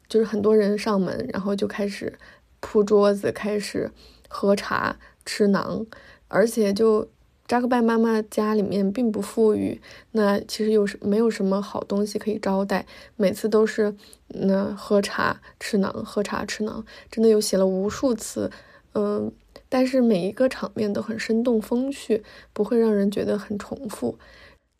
[0.07, 2.17] 就是很多人上门，然后就开始
[2.61, 3.91] 铺桌子，开始
[4.29, 5.85] 喝茶、吃馕，
[6.29, 7.09] 而且就。
[7.47, 9.81] 扎克拜妈妈家里面并不富裕，
[10.11, 12.85] 那其实有什没有什么好东西可以招待，
[13.17, 13.93] 每次都是
[14.29, 18.49] 那喝茶吃馕，喝茶吃馕，真的有写了无数次，
[18.93, 19.29] 嗯，
[19.67, 22.23] 但是每一个场面都很生动风趣，
[22.53, 24.17] 不会让人觉得很重复。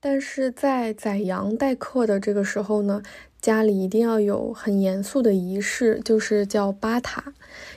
[0.02, 3.02] 但是在宰羊待客的这个时候呢，
[3.40, 7.34] 家里一定要有很严肃的仪式，就是叫巴塔，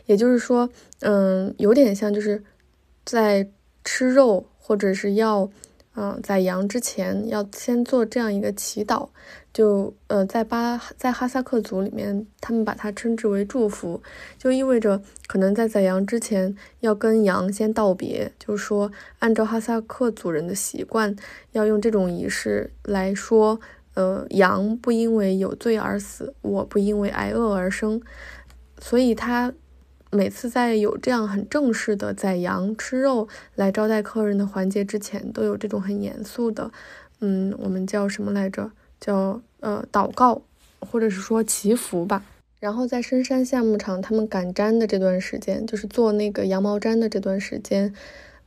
[0.07, 0.69] 也就是说，
[1.01, 2.43] 嗯，有点像就是
[3.05, 3.49] 在
[3.85, 4.47] 吃肉。
[4.67, 5.51] 或者是要，
[5.95, 9.07] 嗯，宰羊之前要先做这样一个祈祷，
[9.55, 14.03] 就呃，在巴在哈萨克族里面，他们把它称之为祝福，
[14.37, 21.17] 就意味着可能在宰羊之前要跟羊先道别，就是说按照哈萨克族人的习惯，
[21.53, 23.61] 要用这种仪式来说，
[23.95, 28.03] 呃，羊不因为有罪而死，我不因为挨饿而生，
[28.79, 29.55] 所以他。
[30.11, 33.27] 每次在有这样很正式的宰羊吃肉
[33.57, 36.71] 来招待客人的环节之前，都有这种很严肃的，
[37.19, 38.71] 嗯，我们叫什么来着？
[39.05, 40.41] 叫呃祷告，
[40.81, 42.25] 或者是说祈福吧。
[42.59, 47.95] 然后在深山夏牧场，他们赶毡的这段时间，就是做那个羊毛毡的这段时间，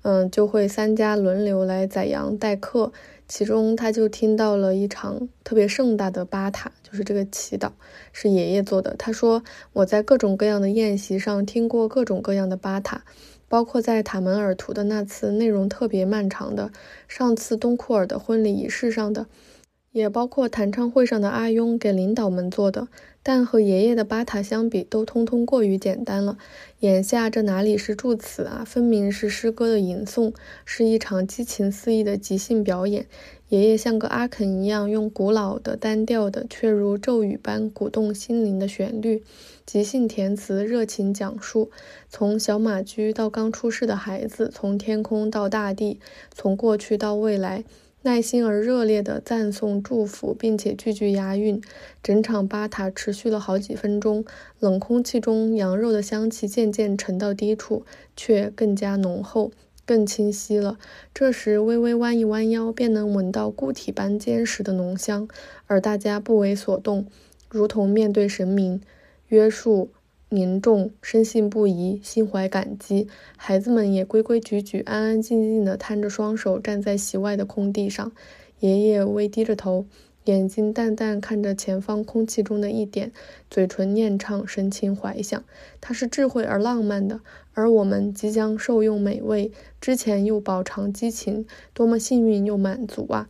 [0.02, 2.92] 嗯，就会三家轮流来宰羊待客。
[3.28, 7.70] 其中，他就听到了一场特别盛大的巴塔，就是这个祈祷
[8.12, 8.96] 是爷爷做的。
[8.98, 9.44] 他说
[9.74, 13.04] ：“我在各种各样的宴席上听过各种各样的巴塔，
[13.48, 16.72] 包括在塔门尔图的那次内容特别漫长的，
[17.08, 19.28] 上次东库尔的婚礼仪式上的。”
[19.92, 22.88] 也包括弹唱会上的阿庸给领导们做的，
[23.24, 26.38] 但和爷爷的巴塔相比，都通通过于简单了。
[26.82, 30.34] 眼下这哪里是祝词啊，分明是诗歌的吟诵，
[30.66, 33.08] 是一场激情四溢的即兴表演。
[33.50, 39.24] 爷爷像个阿肯一样，用古老的、单调的，却如咒语般鼓动心灵的旋律，
[39.66, 41.72] 即兴填词，热情讲述，
[42.10, 46.02] 从小马驹到刚出世的孩子，从天空到大地，
[46.36, 47.64] 从过去到未来。
[48.04, 51.62] 耐心而热烈地赞颂、祝福，并且句句押韵。
[52.02, 54.24] 整场巴塔持续了好几分钟，
[54.60, 57.84] 冷空气中羊肉的香气渐渐沉到低处，
[58.16, 59.52] 却更加浓厚、
[59.86, 60.78] 更清晰了。
[61.14, 65.28] 这时，微微弯一弯腰，便能闻到固体般坚实的浓香，
[65.66, 67.08] 而大家不为所动，
[67.50, 68.80] 如同面对神明，
[69.28, 69.90] 约束。
[70.30, 73.08] 凝重，深信不疑，心怀感激。
[73.38, 78.12] 孩子们也规规矩矩、安安静静地摊着双手站在席外的空地上。
[78.60, 79.86] 爷爷微低着头，
[80.26, 83.14] 眼睛淡淡看着前方空气中的一点，
[83.50, 85.42] 嘴唇念唱，神情怀想。
[85.80, 87.22] 他是智慧而浪漫的，
[87.54, 93.30] 而我们即将受用美味，之前又饱尝激情，多么幸运又满足啊！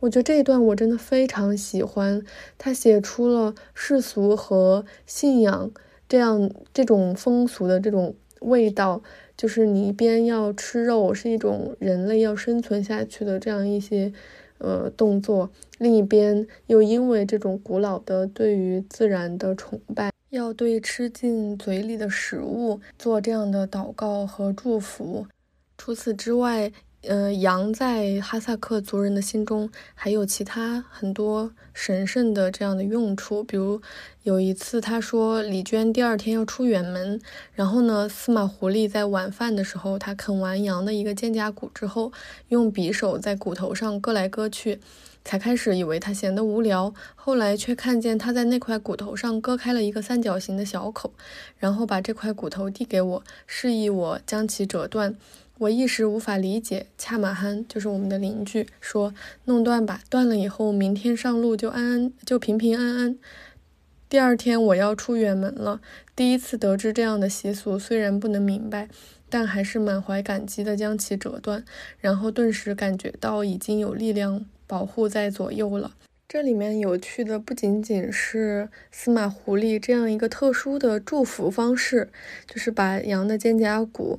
[0.00, 2.24] 我觉得这一段我真的非常喜欢，
[2.58, 5.70] 他写出了世俗和信仰。
[6.12, 9.02] 这样，这种风俗的这种味道，
[9.34, 14.12] 就是你一边要吃肉，是一种人类要生存下去的这样一些
[14.58, 15.48] 呃动作；
[15.78, 25.26] 另一边又因为这种古老的对于自然的崇拜，要对吃进嘴里的食物做这样的祷告和祝福。
[25.78, 26.70] 除此之外，
[27.02, 33.42] 呃，羊在哈萨克族人的心中还有其他很多神圣的这样的用处。
[33.42, 33.82] 比如
[34.22, 37.20] 有一次，他说李娟第二天要出远门，
[37.54, 42.12] 然后呢，司马狐狸在晚饭的时候，他啃完羊的一个肩胛骨之后，
[42.50, 44.78] 用匕首在骨头上割来割去，
[45.24, 51.12] 才开始以为他闲得无聊，后来却看见他在那块骨头上割开了一个三角形的小口，
[51.58, 55.16] 然后把这块骨头递给我，示意我将其折断。
[55.62, 63.16] 我一时无法理解，恰马憨就是我们的邻居，说弄断吧，断了以后明天上路就安安就平平安安。
[64.08, 65.80] 第二天我要出远门了，
[66.16, 68.88] 第一次得知这样的习俗，虽然不能明白，
[69.28, 71.64] 但还是满怀感激的将其折断，
[72.00, 75.92] 然后顿时感觉到已经有力量保护在左右了。
[76.28, 82.08] 这里面有趣的不仅仅是司马狐狸这样一个特殊的祝福方式，
[82.48, 84.18] 就是把羊的肩胛骨。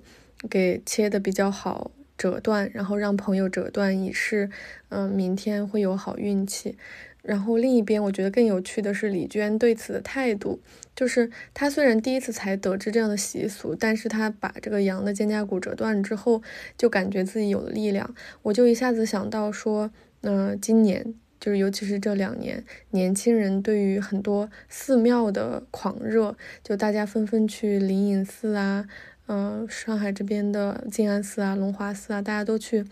[0.50, 4.50] 给切的比较好，折断，然后让朋友折断，以示，
[4.90, 6.78] 嗯，明天会有好运气。
[7.22, 10.60] 然后另一边，我觉得更有趣的是李娟对此的态度，
[10.94, 16.42] 就是她虽然第一次才得知这样的习俗，但是她把这个羊的肩胛骨折断之后，
[16.78, 18.14] 就感觉自己有了力量。
[18.42, 19.90] 我就一下子想到说，
[20.20, 28.86] 嗯，今年就是尤其是这两年，年轻人对于很多寺庙的狂热，就大家纷纷去灵隐寺啊。
[29.28, 32.86] 嗯，上海这边的静安寺啊、龙华寺啊，大家都去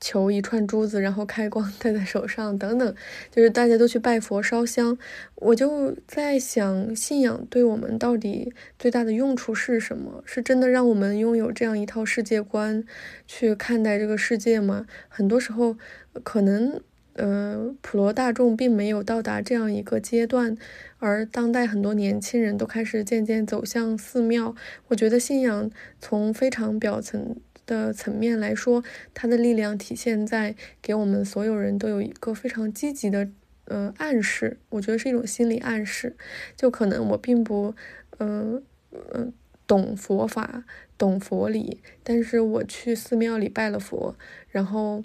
[0.00, 2.94] 求一串珠子，然后开光戴在手上等等，
[3.30, 4.96] 就是大家都去拜佛烧香。
[5.34, 10.22] 我就在想，信仰对我们到底最大的用处是什么？
[10.24, 12.82] 是真的让我们拥有这样一套世界观
[13.26, 14.86] 去看待这个世界吗？
[15.08, 15.76] 很多时候，
[16.24, 16.80] 可能。
[17.14, 20.56] 嗯，普罗大众并没有到达这样一个阶段，
[20.98, 24.54] 而当代很多年轻人都开始渐渐走向寺庙。
[24.88, 27.36] 我觉得信仰从非常表层
[27.66, 28.82] 的层面来说，
[29.12, 33.28] 它的力量体现在给我们所有人都有一个非常积极的
[33.64, 34.58] 呃暗示。
[34.70, 36.16] 我觉得是一种心理暗示，
[36.56, 37.74] 就可能我并不
[38.18, 39.32] 嗯嗯
[39.66, 40.64] 懂佛法、
[40.96, 44.14] 懂佛理，但是我去寺庙里拜了佛，
[44.48, 45.02] 然后。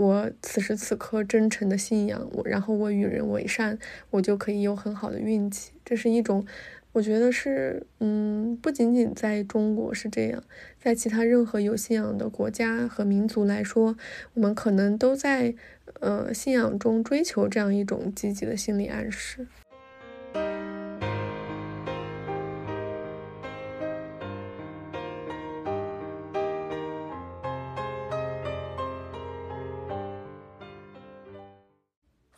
[0.00, 3.78] 我此时此刻真诚的信仰我，然后我与人为善，
[4.08, 5.72] 我就可以有很好的运气。
[5.84, 6.46] 这是一种，
[6.92, 10.42] 我觉得是，嗯，不仅仅在中国是这样，
[10.82, 13.94] 在其他任何有信仰的国家和民族来说，
[14.32, 15.54] 我们可能都在，
[16.00, 19.48] 呃，信仰中追求这样一种积极的心理暗示。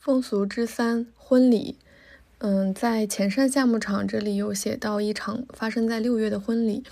[0.05, 1.77] 风俗之三，婚礼。
[2.39, 6.83] 嗯，在前山夏牧场这里有写到一场发生在六月的婚礼，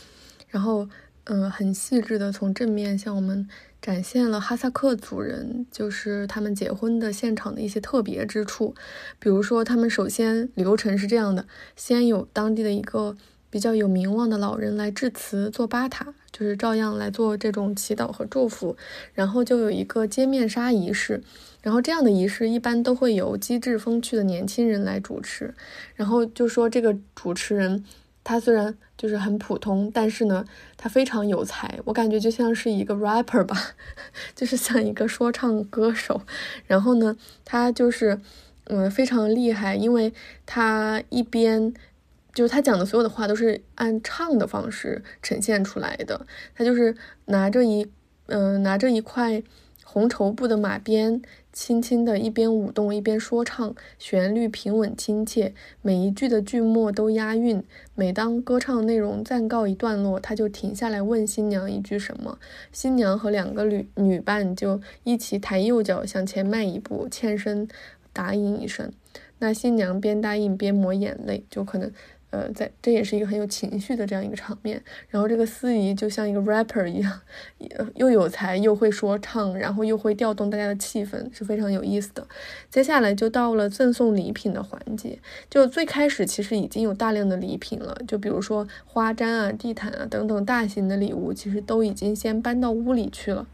[0.46, 0.88] 然后，
[1.24, 3.48] 嗯，很细致的从正面向我们
[3.82, 8.76] 展现了哈萨克族人就是他们结婚的现场的一些特别之处。
[9.18, 13.16] 比如说，他们首先流程是这样的：先有当地的一个
[13.50, 18.76] 比较有名望的老人来致辞做巴塔，就是照样来做这种祈祷和祝福，
[19.12, 21.22] 然后就有一个揭面纱仪式。
[21.62, 25.54] 然后这样的仪式一般都会由机智风趣的年轻人来主持。
[25.94, 27.84] 然后就说这个主持人，
[28.24, 30.44] 他虽然就是很普通，但是呢，
[30.78, 31.78] 他非常有才。
[31.84, 33.72] 我感觉就像是一个 rapper 吧，
[34.34, 36.22] 就是像一个说唱歌手。
[36.66, 38.18] 然后呢，他就是
[38.64, 40.14] 嗯非常厉害，因为
[40.46, 41.74] 他一边
[42.34, 46.26] 就是他讲的所有的话都是按唱的方式呈现出来的。
[46.54, 46.94] 他就是
[47.26, 47.88] 拿着一
[48.26, 49.42] 嗯拿着一块
[49.84, 51.22] 红绸布的马鞭。
[51.52, 55.52] 轻轻的一边舞动一边说唱，旋律平稳亲切，
[55.82, 57.60] 每一句的句末都押韵。
[57.96, 62.38] 每当歌唱内容暂告一段落，他就停下来问新娘一句什么，
[62.70, 67.66] 新娘和两个女女伴就一起抬右脚向前迈一步，欠身
[68.12, 68.92] 答应一声。
[69.40, 71.90] 那新娘边答应边抹眼泪，就可能。
[72.30, 77.20] 呃，在这也是一个很有情绪的这样一个场面，然后这个司仪就像一个 rapper 一样，
[77.96, 82.26] 又有才又会说唱，然后又会调动大家的气氛，是非常有意思的。
[82.70, 85.18] 接下来就到了赠送礼品的环节，
[85.48, 93.46] 就最开始其实已经有大量的礼品了，就比如说花毡啊、地毯啊等等大型的礼物，其实都已经先搬到屋里去了。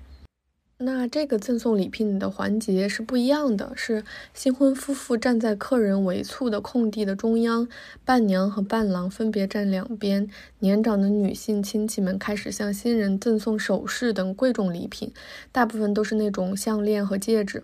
[0.79, 4.05] 那这个赠送礼品的环节是不一样的，是
[4.35, 7.66] 新婚夫妇站在客人围簇的空地的中央，
[8.05, 10.28] 伴娘和伴郎分别站两边，
[10.59, 15.11] 年长的女性亲戚们开始向新人赠送首饰等贵重礼品，
[15.51, 17.62] 大部分都是那种项链和戒指。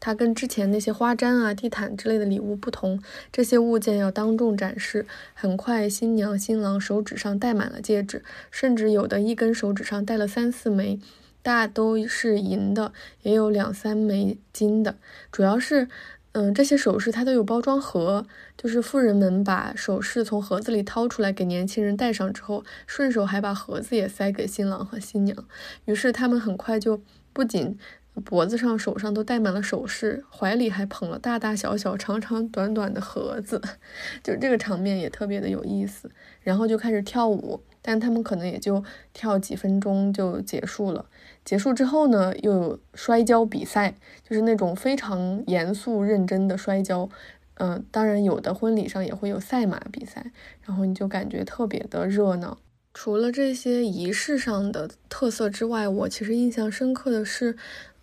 [0.00, 2.98] 它跟之前那些花毡啊、地毯之类的礼物不同，
[3.30, 5.06] 这些物件要当众展示。
[5.34, 10.98] 很快，新娘新郎手指上戴满了戒指，甚至有的一根手指上戴了三四枚。
[11.44, 14.96] 大都是银的，也有两三枚金的。
[15.30, 15.86] 主要是，
[16.32, 18.26] 嗯，这些首饰它都有包装盒，
[18.56, 25.44] 就是富人们把首饰从盒子里掏出来给年轻人戴上之后，顺手还把盒子也塞给新郎和新娘。
[25.84, 27.02] 于是他们很快就
[27.34, 27.78] 不仅。
[28.24, 33.60] 脖子上、手上都戴满了首饰，怀里还捧了大大小小、长长短短的盒子，
[34.22, 36.08] 就这个场面也特别的有意思。
[36.40, 41.06] 然后就开始跳舞，但他们可能也就跳几分钟就结束了。
[41.44, 43.94] 结束之后呢，又有摔跤比赛，
[44.28, 47.08] 就是那种非常严肃认真的摔跤。
[47.56, 52.58] 嗯，当然有的婚礼上也会有赛马比赛，然后你就感觉特别的热闹。
[52.92, 57.56] 除了这些仪式上的特色之外，我其实印象深刻的是。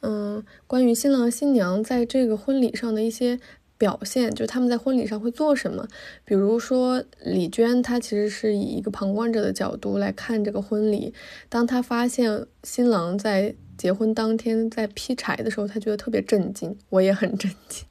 [0.04, 3.40] 嗯，关于新郎新娘在这个婚礼上的一些
[3.82, 5.88] 表现，就是他们在婚礼上会做什么。
[6.24, 11.12] 比如说李娟，她其实是以一个旁观者的角度来看这个婚礼。
[11.49, 17.84] 当她发现新郎在结婚当天在劈柴的时候，她觉得特别震惊，我也很震惊。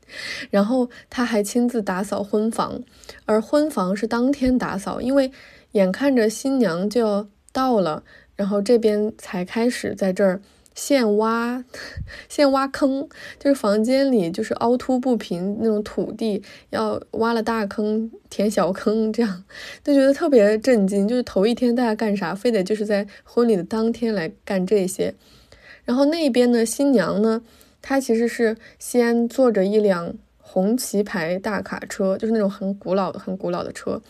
[0.51, 2.81] 然后她还亲自打扫婚房，
[3.25, 5.33] 而婚房是当天打扫，因为
[5.73, 8.05] 眼看着新娘就要到了，
[8.37, 10.41] 然后这边才开始在这儿。
[10.83, 11.63] 现挖，
[12.27, 13.07] 现挖坑，
[13.39, 19.45] 就是房间里就是凹凸不平那种土地，要挖了大坑填小坑，这样
[19.85, 21.07] 就觉得特别震惊。
[21.07, 25.15] 就是头一天大家干啥，非得就是在婚礼的当天来干这些。
[25.85, 27.43] 然后那边呢，新娘呢，
[27.83, 34.01] 她其实是先坐着一辆红旗牌大卡车，就是那种很古老的、很古老的车，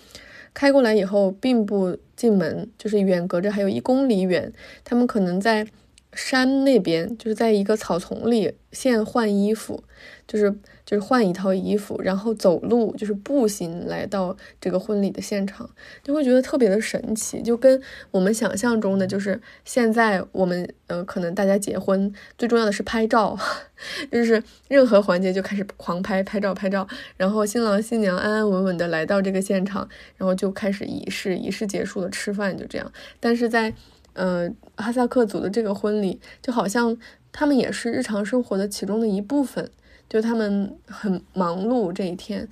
[0.54, 4.52] 开过来以后，并不进门，就是远隔着还有一公里远，
[4.84, 5.66] 他们可能在。
[6.12, 9.84] 山那边就是在一个草丛里，现换衣服，
[10.26, 10.50] 就是
[10.84, 15.70] 就是换一套衣服，然后走路就是步行来到这个婚礼的现场，
[16.02, 17.80] 就会觉得特别的神奇，就跟
[18.10, 23.38] 我们想象中的就是现在我们呃可能大家结婚最重要的是拍照，
[24.10, 33.72] 就是任何环节就开始狂拍拍照拍照，然后新郎新娘安安稳稳的来到这个现场，然后就开始仪式，仪式结束了吃饭就这样，但是在。
[34.12, 36.96] 呃，哈萨克族的这个婚礼就好像
[37.32, 39.70] 他们也是日常生活的其中的一部分，
[40.08, 42.46] 就他们很忙碌这一天，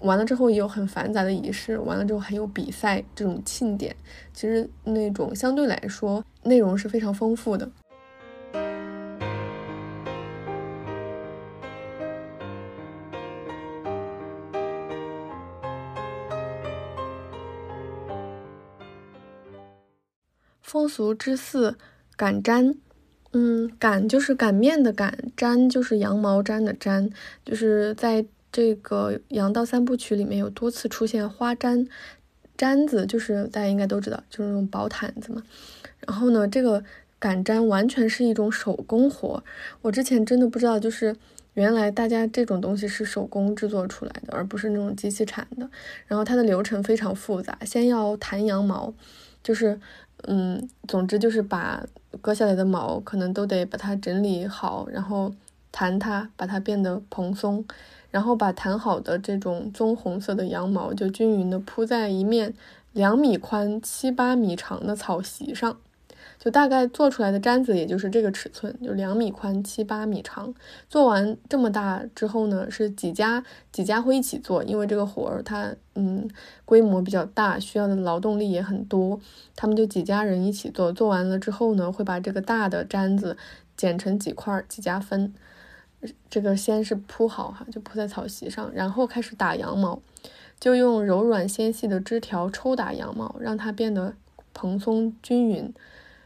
[0.00, 3.94] 完了之后也有很繁杂的仪式，完了之后还有比赛这种庆典，
[4.32, 7.70] 其实那种相对来说内容是非常丰富的。
[20.74, 21.76] 风俗之四，
[22.16, 22.74] 擀毡。
[23.30, 27.12] 嗯，擀就是擀面的擀，毡就是羊毛毡的毡。
[27.44, 31.86] 就是在这个羊道三部曲里面有多次出现花毡，
[32.58, 35.44] 毡子就是大家应该都知道，就是那种薄毯子嘛。
[36.04, 36.82] 然后呢，这个
[37.20, 39.44] 擀毡完全是一种手工活。
[39.80, 41.14] 我之前真的不知道，就是
[41.52, 45.70] 原来大家这种东西是手工制作出来的，而不是那种机器产的。
[46.08, 48.92] 然后它的流程非常复杂，先要弹羊毛，
[49.40, 49.78] 就是。
[50.26, 51.84] 嗯，总之就是把
[52.20, 55.32] 割下来的毛可能都得把它整理好，然后
[55.70, 57.64] 弹它，把它变得蓬松，
[58.10, 62.54] 然后把弹好的这种棕红色的羊毛就均匀的铺在一面
[62.92, 65.76] 两米宽、七八米长的草席上。
[66.44, 70.52] 就大概做出来的毡子，也就是这个尺寸，就两米宽，七八米长。
[70.90, 73.42] 做完这么大之后呢，是几家
[73.72, 76.28] 几家会一起做，因为这个活儿它嗯
[76.66, 79.18] 规模比较大，需要的劳动力也很多，
[79.56, 80.92] 他们就几家人一起做。
[80.92, 83.38] 做完了之后呢，会把这个大的毡子
[83.74, 85.32] 剪成几块，几家分。
[86.28, 89.98] 这个先是铺好哈，就铺在草席上，然后开始打羊毛，
[90.60, 94.14] 就用柔软纤细的枝条抽打羊毛，让它变得
[94.52, 95.72] 蓬松均匀。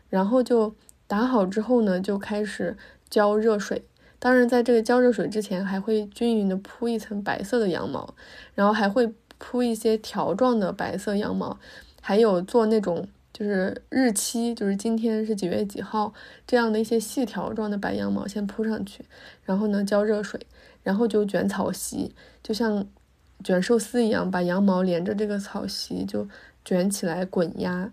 [0.08, 0.74] 然后就
[1.06, 2.76] 打好之后呢，就开始
[3.08, 3.84] 浇热水。
[4.18, 8.14] 当然，在这个浇热水之前，还会均匀的铺一层白色的羊毛，
[8.54, 11.56] 然后还会铺一些条状的白色羊毛，
[12.00, 16.12] 还有做那种就是日期，就是今天是几月几号
[16.44, 19.04] 这样的一些细条状的白羊毛先铺上去。
[19.44, 20.40] 然后呢，浇热水，
[20.82, 22.12] 然后就卷草席，
[22.42, 22.84] 就像
[23.44, 26.28] 卷寿司一样，把羊毛连着这个草席就
[26.64, 27.92] 卷起来滚压。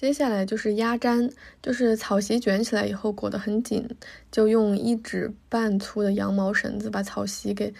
[0.00, 1.30] 接下来就是压毡，
[1.62, 3.86] 就是草席卷起来以后裹得很紧，
[4.32, 7.74] 就用一指半粗的羊毛绳子把草席给，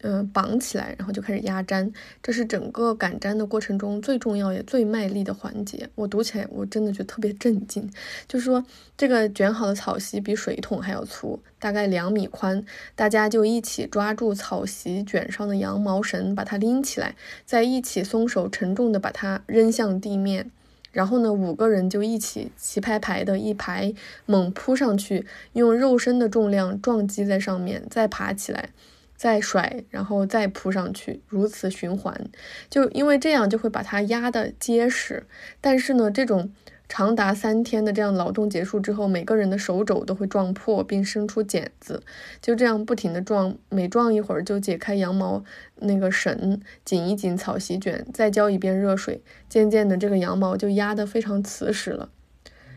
[0.00, 1.92] 嗯绑起来，然后就开始压毡。
[2.20, 5.88] 这是整个擀毡的过程中最重要也最卖力的环节。
[5.94, 7.88] 我读起来我真的觉得特别震惊，
[8.26, 8.64] 就是说
[8.96, 12.64] 这个卷好的草席比水桶还要粗，大概两米宽，
[12.96, 17.14] 大家就一起抓住草席卷上的羊毛绳，把它拎起来，
[17.46, 20.50] 再一起松手沉重的把它扔向地面。
[20.92, 23.92] 然后呢，五个人就一起齐排排的一排
[24.26, 28.70] 猛扑上去，用肉身的重量撞击在上面，再爬起来，
[29.16, 32.28] 再甩，然后再扑上去，如此循环。
[32.68, 35.26] 就因为这样就会把它压得结实。
[35.60, 36.52] 但是呢，这种。
[36.92, 42.02] 长达三天的这样劳动结束之后，每个人的手肘都会撞破并生出茧子，
[42.42, 45.44] 就这样不停的撞，每撞一会儿就解开羊毛
[45.76, 52.10] 那个绳，紧一紧草席卷，再浇一遍热水，渐渐的这个羊毛就压得非常瓷实了。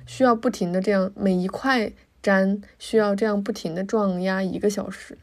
[0.05, 1.91] 需要不停的这样每一块
[2.21, 5.17] 粘需要这样不停的撞压一个小时，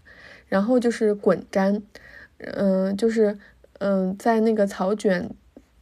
[0.49, 1.81] 然后就是滚粘，
[2.39, 3.39] 嗯，就是
[3.79, 5.31] 嗯，在那个草卷。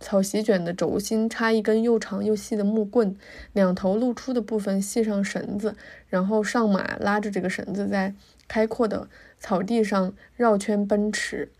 [0.00, 3.16] 草席卷的轴心插一根又长又细的木棍，
[3.52, 5.74] 两头露出的部分系上绳子，
[6.08, 8.14] 然后上马拉着这个绳子在
[8.46, 9.08] 开阔的
[9.38, 11.50] 草地上绕圈奔驰，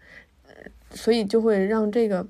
[0.90, 2.26] 所以就会让这个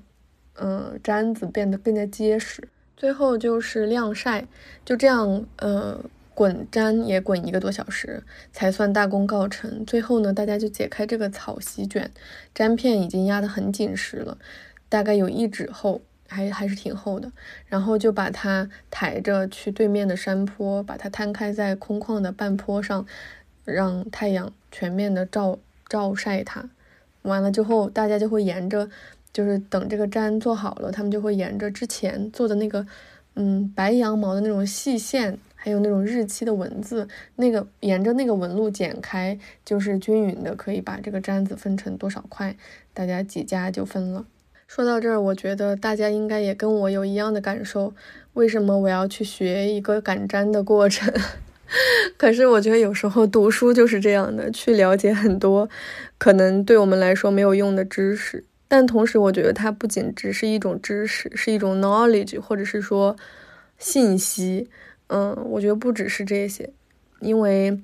[0.55, 2.67] 呃毡子变得更加结实。
[2.97, 4.45] 最后就是晾晒，
[4.83, 6.03] 就这样呃
[6.33, 8.21] 滚毡也滚一个多小时
[8.51, 9.85] 才算大功告成。
[9.85, 12.11] 最后呢，大家就解开这个草席卷，
[12.53, 14.37] 毡片已经压得很紧实了。
[14.89, 17.31] 大概有一指厚，还还是挺厚的。
[17.67, 23.05] 然后就把它抬着去对面的山坡，把它摊开在空旷的半坡上，
[23.63, 25.57] 让太阳全面的照
[25.87, 26.69] 照晒它。
[27.21, 28.89] 完了之后，大家就会沿着，
[29.31, 32.87] 就是等这个毡做好了，他们就会沿着之前做的那个，
[33.35, 42.55] 嗯，白羊毛的那种细线，还有那种日期的文字，那个沿着那个纹路剪开，就是均匀的，可以把这个毡子分成多少块，
[42.93, 44.25] 大家几家就分了。
[44.69, 47.91] 说到这儿，我觉得大家应该也跟我有一样的感受。
[48.33, 51.11] 为什么我要去学一个赶毡的过程？
[52.15, 55.67] 可是我觉得有时候读书就是这样的，去了解很多
[56.19, 58.45] 可能对我们来说没有用的知识。
[58.67, 63.15] 但同时，我觉得它不仅只是一种知识，是一种 knowledge，或者是说
[63.79, 64.69] 信息。
[65.07, 66.71] 嗯，我觉得不只是这些，
[67.21, 67.81] 因为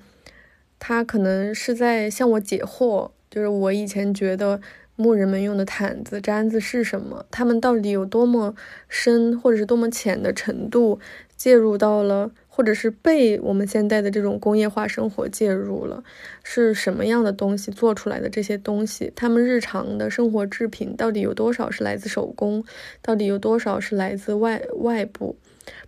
[0.77, 3.09] 它可能是在向我解惑。
[3.31, 4.61] 就是我以前觉得。
[4.95, 7.25] 牧人们用的毯子、毡子是什么？
[7.29, 8.55] 他们到底有多么
[8.87, 10.99] 深，或者是多么浅的程度
[11.35, 16.03] 介入到了，或者是被我们现在的这种工业化生活介入了？
[16.43, 19.11] 是什么样的东西做出来的这些东西？
[19.15, 22.63] 他们日常的生活制品到底有多少是来自手工？
[23.01, 25.35] 到底有多少是来自外外部？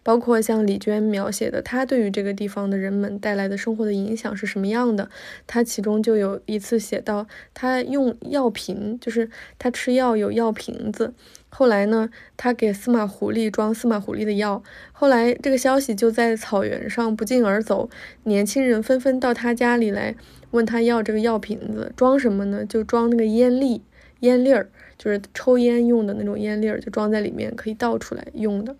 [0.03, 5.09] 包括像李娟描写的，她对于这个地方的人们带来的生活的影响是什么样的？
[5.45, 9.29] 她其中就有一次写到，她用药瓶，就是
[9.59, 11.13] 她吃药有药瓶子。
[11.49, 14.61] 后来呢，她给司马狐狸装司马狐狸的药。
[14.91, 17.89] 后来这个消息就在草原上不胫而走，
[18.23, 20.15] 年轻人纷纷到他家里来
[20.51, 22.65] 问他要这个药瓶子，装什么呢？
[22.65, 23.81] 就装那个烟粒，
[24.19, 28.75] 烟粒儿，就是抽烟用的那种烟粒儿，就装在里面可以倒出来用的。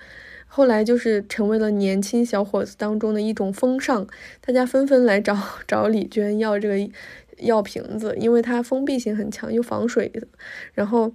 [0.58, 4.08] 后来就是成为了年轻小伙子当中的一种风尚，
[4.42, 6.90] 大家纷纷来找 找李娟要这个
[7.38, 10.28] 药瓶子，因为它封闭性很强又防水的。
[10.74, 11.14] 然后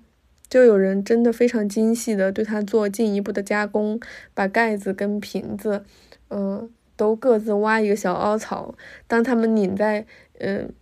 [0.48, 3.98] 就有人真的非常精细的对它做进一步的加工，
[4.32, 5.82] 把盖子跟瓶子，
[6.31, 8.73] 嗯，都各自挖一个小凹槽。
[9.09, 10.06] 当他们拧在
[10.39, 10.73] 嗯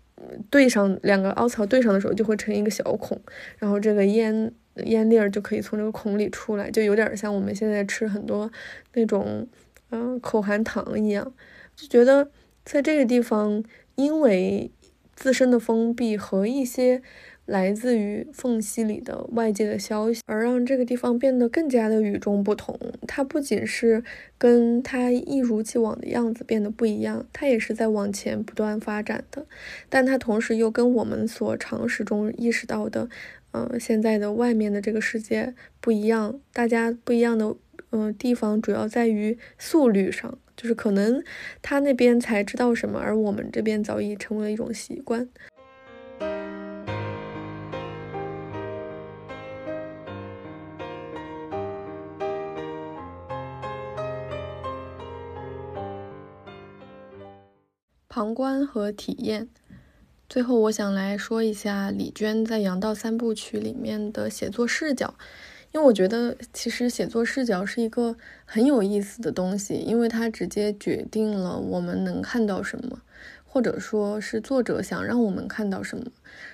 [0.51, 3.19] 对上两个凹槽对上的时候，就会成一个小孔，
[3.59, 4.53] 然后这个烟。
[4.85, 8.51] 烟粒儿就可以从这个孔里出来，就有点像我们现在吃很多
[8.95, 9.47] 那种，
[9.91, 11.33] 嗯，口含糖一样。
[11.77, 12.31] 就觉得
[12.65, 14.71] 在这个地方，因为
[15.15, 17.03] 自身的封闭和一些
[17.47, 22.79] 来自于缝隙里的外界的消息，而让这个地方变得更加的与众不同。
[23.09, 24.05] 它不仅是
[24.39, 29.47] 跟它一如既往的样子变得不一样，它也是在往前不断发展的。
[29.89, 33.09] 但它同时又跟我们所常识中意识到的。
[33.53, 37.57] 嗯，现在的外面的这个世界不一样，大家不一样的
[37.91, 41.23] 嗯地方主要在于速率上，就是可能
[41.61, 45.29] 他那边才知道什么，而我们这边早已成为了一种习惯。
[58.09, 59.49] 旁观和体验。
[60.31, 65.13] 最后，我想来说一下李娟在《杨道三部曲》里面的写作视角，
[65.73, 73.03] 因为我觉得其实写作视角是一个很有意思的东西，因为它直接决定了我们能看到什么，
[73.45, 76.05] 或者说是作者想让我们看到什么。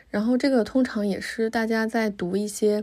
[0.08, 2.82] 然后这个通常也是大家在读一些，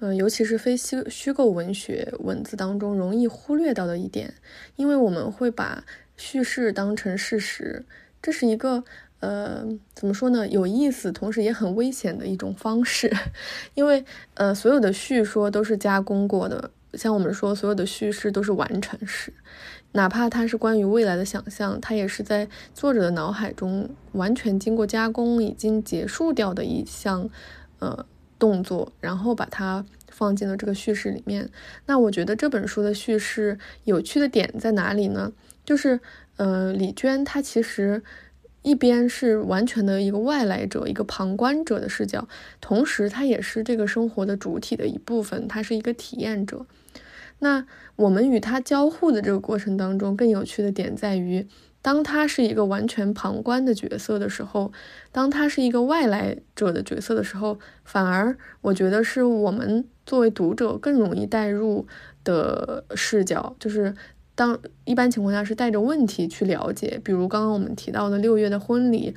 [0.00, 4.34] 嗯，尤其是非虚虚构文学文字当中容易忽略到的一点，
[4.76, 5.84] 因为我们会把
[6.18, 7.86] 叙事当成事实，
[8.20, 8.84] 这是一个。
[9.20, 10.46] 呃，怎么说呢？
[10.46, 13.12] 有意思，同时也很危险的一种方式，
[13.74, 14.04] 因为
[14.34, 19.32] 呃，所有的叙说都是加工过的，像我们说，所有的叙事都是完成式，
[19.92, 27.28] 哪怕它是关于未来的想象，它也是在作者的脑海中完全经过加工、已经结束掉的一项
[27.80, 28.06] 呃
[28.38, 31.50] 动作，然后把它放进了这个叙事里面。
[31.86, 35.32] 那我觉得这本书的叙事有趣的点在哪里呢？
[35.64, 35.98] 就是
[36.36, 38.04] 呃，李娟她其实。
[38.62, 42.28] 一边是完全的一个外来者，一个旁观者的视角，
[42.60, 46.66] 同时他也是这个生活的主体的一部分，他是一个体验者。
[47.38, 47.64] 那
[47.96, 51.46] 我们与他交互的这个过程当中，更有趣的点在于，
[51.80, 54.72] 当他是一个完全旁观的角色的时候，
[55.12, 61.86] 当他是一个外来者的角色的时候，反而我觉得是我们作为读者更容易带入
[62.24, 63.94] 的视角，就是。
[64.38, 69.12] 当一般情况下是带着问题去了解，比如刚刚我们提到的六月的婚礼，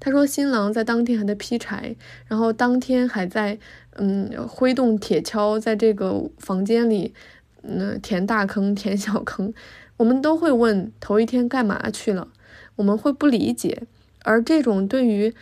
[0.00, 1.94] 他说新郎在当天还在劈柴，
[2.26, 3.58] 然后当天还在
[3.96, 7.12] 嗯挥动铁锹，在这个房间里
[7.60, 9.52] 嗯填大坑 填小坑，
[9.98, 12.28] 我们都会问头一天干嘛去了，
[12.76, 13.82] 我们会不理解，
[14.22, 15.34] 而这种对于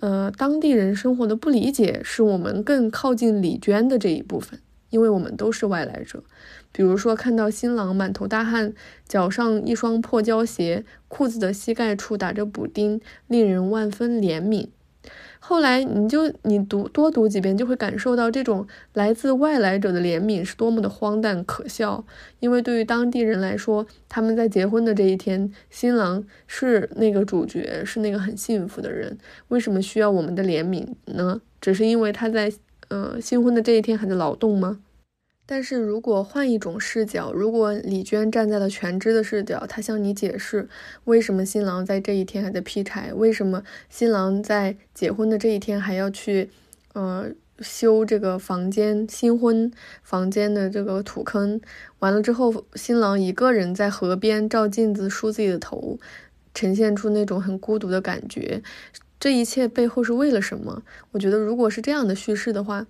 [0.00, 4.58] 呃当地人生活的不理解，是我们更靠近李娟的这一部分，
[4.88, 6.24] 因为我们都是外来者。
[6.72, 8.72] 比如说，看到新郎满头大汗，
[9.08, 14.68] 脚上一双破胶鞋，裤子的膝盖处打着补丁，令人万分怜悯。
[15.42, 22.04] 后来，你就你读多读几遍，就会感受到这种来自外来者的怜悯是多么的荒诞可笑。
[22.38, 29.18] 因为对于当地人来说，他们在结婚的这一天，新郎是那个主角，是那个很幸福的人。
[29.48, 31.40] 为什么需要我们的怜悯呢？
[31.60, 32.52] 只是因为他在
[32.88, 34.80] 呃新婚的这一天还在劳动吗？
[35.50, 40.68] 但是如果换一种视角，如果李娟站在了全知的视角，她向你解释
[41.06, 46.50] 为什么新郎在这一天还在劈柴，为什么新郎在结婚的这一天还要去，
[46.92, 49.68] 呃，修这个房间新婚
[50.04, 51.60] 房间的这个土坑，
[51.98, 55.98] 完了之后，新郎一个人在河边照镜子梳自己的头，
[56.54, 58.62] 呈现出那种很孤独的感觉，
[59.18, 60.84] 这一切背后是为了什么？
[61.10, 62.86] 我觉得如果是这样的叙事的话，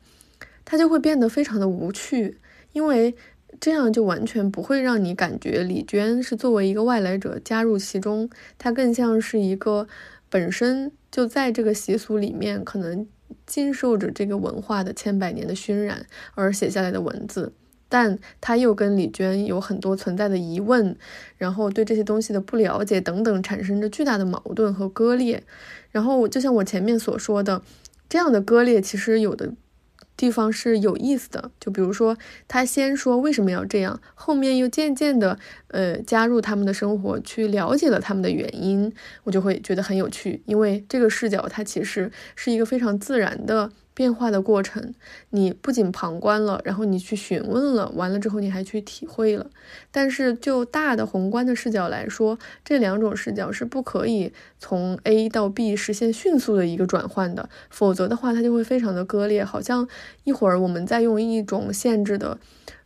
[0.67, 2.37] 它就会变得非常的无趣。
[2.73, 3.15] 因为
[3.61, 9.87] 这样就完全不会让你感觉李娟是作为一个外来者加入其中，她更像是一个
[10.29, 13.07] 本身就在这个习俗里面，可能
[13.47, 17.53] 经受着这个文化的千百年的熏染而写下来的文字，
[17.89, 20.97] 但她又跟李娟有很多存在的疑问，
[21.37, 25.43] 然后对这些东西的不了解等等，产生着巨大的矛盾和割裂。
[25.91, 27.63] 然后就像我前面所说的，
[28.09, 29.53] 这样的割裂其实有的。
[30.21, 32.15] 地方是有意思的，就比如说
[32.47, 35.39] 他先说为什么要这样，后面又渐渐的
[35.69, 38.93] 呃加入他们的生活，去了解了他们的原因，
[39.25, 43.71] 我就会觉得很有趣，因为这个视角它其实是一个非常自然的。
[44.01, 44.95] 变化的过程，
[45.29, 49.51] 你不仅旁观了，然后你去询问了，完了之后你还去体会了。
[49.91, 59.45] 但是就大的宏观的视角来说，这两种视角是不可以从 A 到 B 实现迅速的一个转换的，否则的话它就会非常的割裂。
[59.45, 59.87] 好像
[60.25, 62.39] 一会儿我们在用一种限制的，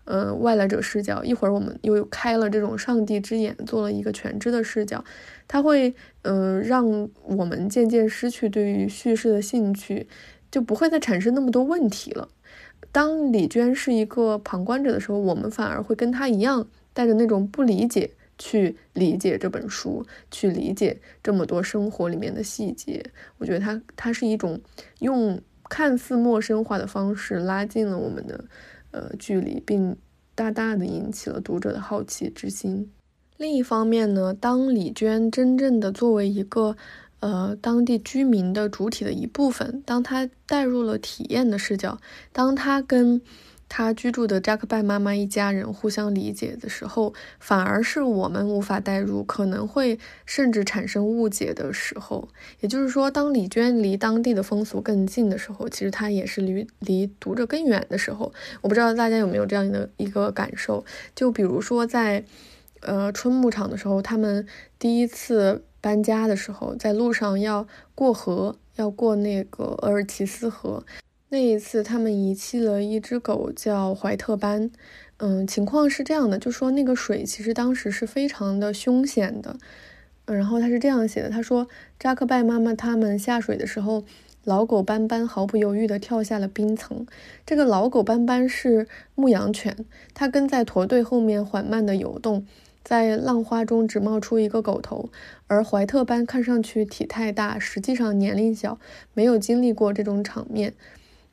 [0.06, 5.04] 呃外来者视角，一会儿我们又开了这种上帝之眼，做了一个全知的视角，
[5.46, 10.08] 它会嗯让我们渐渐失去对于叙事的兴趣。
[10.54, 12.28] 就不会再产生那么多问题了。
[12.92, 23.04] 当李娟是一个旁观者的时候，我们反而会跟她一样，带着那种不理解去理解这本书，去理解这么多生活里面的细节。
[23.38, 24.60] 我觉得它它是一种
[25.00, 28.44] 用看似陌生化的方式拉近了我们的
[28.92, 29.96] 呃距离，并
[30.36, 32.92] 大大的引起了读者的好奇之心。
[33.38, 36.76] 另一方面呢，当李娟真正的作为一个。
[37.24, 41.98] 呃，当地居民的主体的一部分，当他带入了体验的视角，
[42.34, 43.22] 当他跟
[43.66, 52.28] 他居住的扎克拜妈妈一家人互相理解的时候，反而是我们无法带入，可能会甚至产生误解的时候。
[52.60, 58.30] 也就是说，当李娟离当地的风俗更近的时候，其实她也是离离读者更远的时候。
[58.60, 60.84] 我不知道大家有没有这样的一个感受？
[61.14, 62.22] 就比如说在
[62.82, 64.46] 呃春牧场的时候，他们
[64.78, 65.64] 第一次。
[65.84, 70.82] 搬家的时候，在路上要过河，要过那个额尔齐斯河。
[71.28, 74.70] 那一次，他们遗弃了一只狗，叫怀特班。
[75.18, 79.58] 嗯，情况是这样的，就说那个水其实当时是非常的凶险的。
[80.24, 84.04] 嗯，然后他是这样写的，他说扎克拜妈妈他们下水的时候，
[84.44, 87.06] 老狗斑斑毫不犹豫地跳下了冰层。
[87.44, 89.84] 这个老狗斑斑是牧羊犬，
[90.14, 92.46] 它跟在驼队后面缓慢地游动。
[92.84, 95.08] 在浪花中只冒出一个狗头，
[95.46, 98.78] 而怀特班看上去体态大，实际上年龄小，
[99.14, 100.74] 没有经历过这种场面。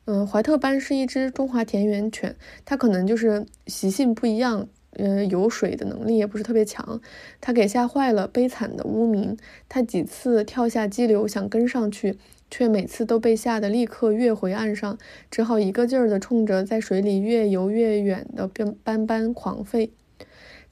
[0.06, 2.34] 嗯，怀特班是一只中华田园犬，
[2.64, 7.00] 它可能就是习性不一样，呃，游水的能力也不是特别强，
[7.40, 9.36] 它给吓坏了，悲惨的污名。
[9.68, 12.18] 它几次跳下激流想跟上去，
[12.50, 14.98] 却每次都被吓得立刻跃回岸上，
[15.30, 18.50] 只好一个劲儿的冲着在水里越游越远的
[18.82, 19.90] 斑斑狂吠。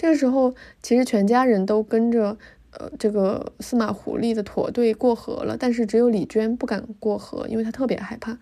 [0.01, 2.39] 这个时候，其实全家人都跟着。
[2.73, 8.39] 呃，这个司马狐狸的驼队过河了，但是只有李娟不敢过河，因为她特别害怕。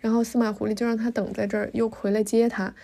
[0.00, 2.74] 然后司马狐狸就让他等在这儿，又回来接他。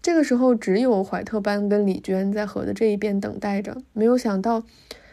[0.00, 3.76] 这个时候，只有怀特班跟李娟在河的这一边等待着。
[3.92, 4.64] 没有想到，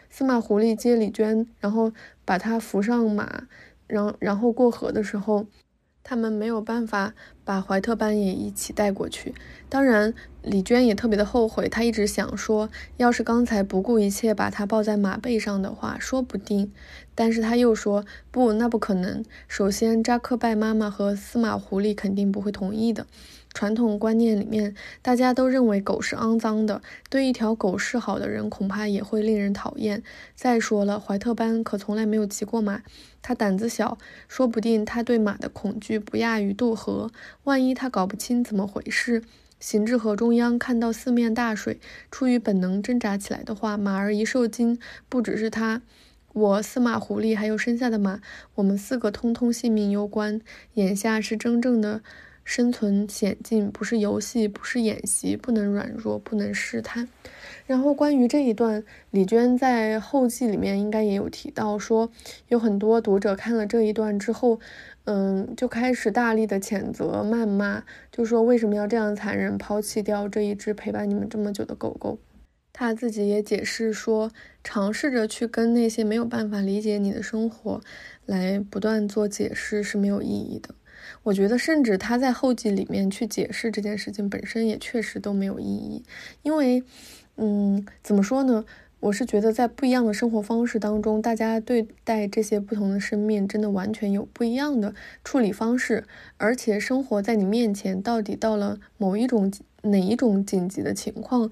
[0.08, 1.92] 司马狐狸接李娟，然后
[2.24, 3.44] 把她扶上马，
[3.86, 5.46] 然后然后过河的时候。
[6.04, 7.14] 他们没有办法
[7.44, 9.34] 把怀特班也一起带过去。
[9.68, 10.12] 当然，
[10.42, 11.68] 李娟也特别的后悔。
[11.68, 16.72] 她一直想说，要是刚才不顾一切把他抱在马背上的话，说不定。
[17.14, 19.24] 但是他又说，不，那不可能。
[19.46, 23.06] 首先，扎克拜妈妈和司马狐狸肯定不会同意的。
[23.54, 26.80] 传统观念里面，大家都认为狗是肮脏的，
[27.10, 30.02] 对一条狗示好的人恐怕也会令人讨厌。
[30.34, 32.82] 再说了，怀特班可从来没有骑过马，
[33.22, 33.96] 他胆子小，
[34.28, 37.10] 说不定他对马的恐惧不亚于渡河。
[37.44, 39.22] 万一他搞不清怎么回事，
[39.60, 41.80] 行至河中央，看到四面大水，
[42.10, 44.78] 出于本能挣扎起来的话，马儿一受惊，
[45.08, 45.80] 不只是他，
[46.32, 48.20] 我司马狐狸还有身下的马，
[48.56, 50.40] 我们四个通通性命攸关。
[50.74, 52.02] 眼下是真正的。
[52.44, 57.08] 生存险境不是游戏，不是演习，不能软弱，不能试探。
[57.72, 62.10] 然后关于这一段，李娟在后记里面应该也有提到，说
[62.48, 64.60] 有很多读者看了这一段之后，
[65.04, 72.18] 嗯，就开始大力的谴责、谩骂，就说为什么要这样残忍，抛弃掉这一只陪伴你们这么久的狗狗。
[72.74, 74.30] 他自己也解释说，
[74.62, 77.80] 尝试着去跟那些没有办法理解你的生活
[78.26, 80.74] 来不断做解释是没有意义的。
[81.24, 86.04] 我觉得，甚至他在后记里面去解释这件事情本身也确实都没有意义，
[86.42, 86.84] 因为，
[87.44, 88.64] 嗯，怎么说呢？
[89.00, 94.94] 我是觉得在不一样的生活方式当中，大家对待这些不同的生命，真的完全有不一样的
[95.24, 96.04] 处理方式。
[96.36, 99.52] 而且，生活在你面前，到底到了某一种
[99.82, 101.50] 哪一种紧急的情况，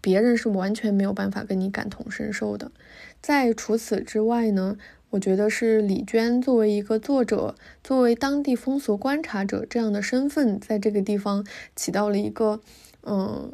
[0.00, 2.70] 别人是完全没有办法跟你感同身受的。
[3.20, 4.76] 在除此之外呢？
[5.10, 7.54] 我觉得是李娟作为一个作者，
[7.84, 11.46] 作为当地风俗观察者这样的身份，在这个地方
[11.76, 12.60] 起到了一个
[13.02, 13.52] 嗯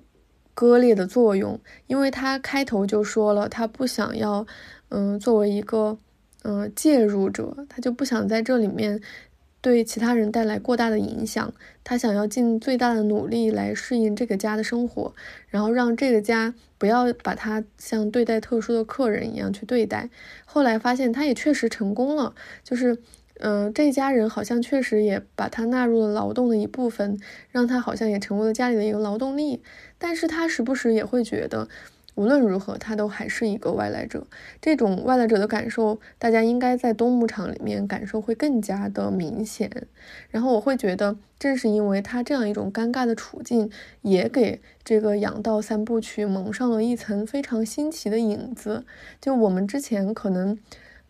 [0.61, 4.47] 割裂的作用，因为他开头就说了，他不想要
[4.91, 5.97] 嗯作为一个
[6.43, 9.01] 嗯介入者，他就不想在这里面。
[9.63, 11.53] 对其他人带来过大的影响，
[11.85, 15.15] 他想要尽最大的努力来适应这个家的生活，
[15.49, 20.09] 然后让这个家不要把他像对待特殊的客人一样去对待。
[20.47, 22.35] 后来发现他也确实成功了，
[22.65, 22.97] 就是，
[23.41, 27.19] 嗯，这家人好像确实也把他纳入了劳动的一部分，
[27.51, 29.63] 让他好像也成为了家里的一个劳动力。
[29.99, 31.69] 但是他时不时也会觉得。
[32.17, 34.27] 无论如何，他都还是一个外来者。
[34.61, 39.87] 这种外来者的感受，大家应该在冬牧场里面感受会更加的明显。
[40.29, 43.71] 然后我会觉得，正是因为他这样一种尴尬的处境，
[44.03, 48.85] 也给这个养道三部曲蒙上了一层非常新奇的影子。
[49.19, 50.59] 就我们之前可能，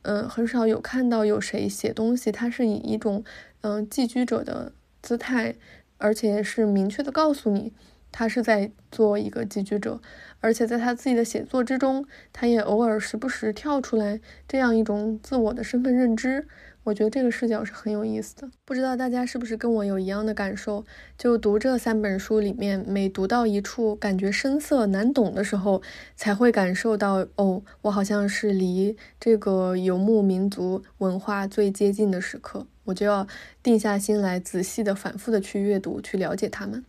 [0.02, 3.22] 嗯，很少有看到有谁写东西，他是以一种
[3.60, 4.72] 嗯寄居者的
[5.02, 5.54] 姿态，
[5.98, 7.72] 而且是明确的告诉你。
[8.12, 10.00] 他是在做一个寄居者，
[10.40, 16.48] 而且在他自己的写作之中，他也偶尔时不时跳出来这样一种自我的身份认知。
[16.90, 18.50] 我觉得这个视角是很有意思的。
[18.64, 20.84] 不知道大家是不是跟我有一样的感受？
[21.16, 25.80] 就读这三本书里面，每读到一处感觉生涩难懂的时候，
[26.16, 32.66] 才会感受到哦，我好像是离这个游牧民族文化最接近的时刻。
[32.90, 33.24] 我就要
[33.62, 36.84] 定下心来，仔细的、反复的去阅读，去了解他们。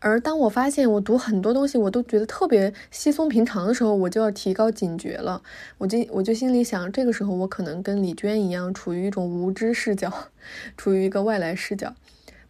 [0.00, 5.42] 而当我发现我读很多东西，我都觉得特别稀松平常的时候，我就要提高警觉了。
[5.78, 10.12] 我就我就心里想，这个时候我可能跟李娟一样，处于一种无知视角，
[10.76, 11.94] 处于一个外来视角。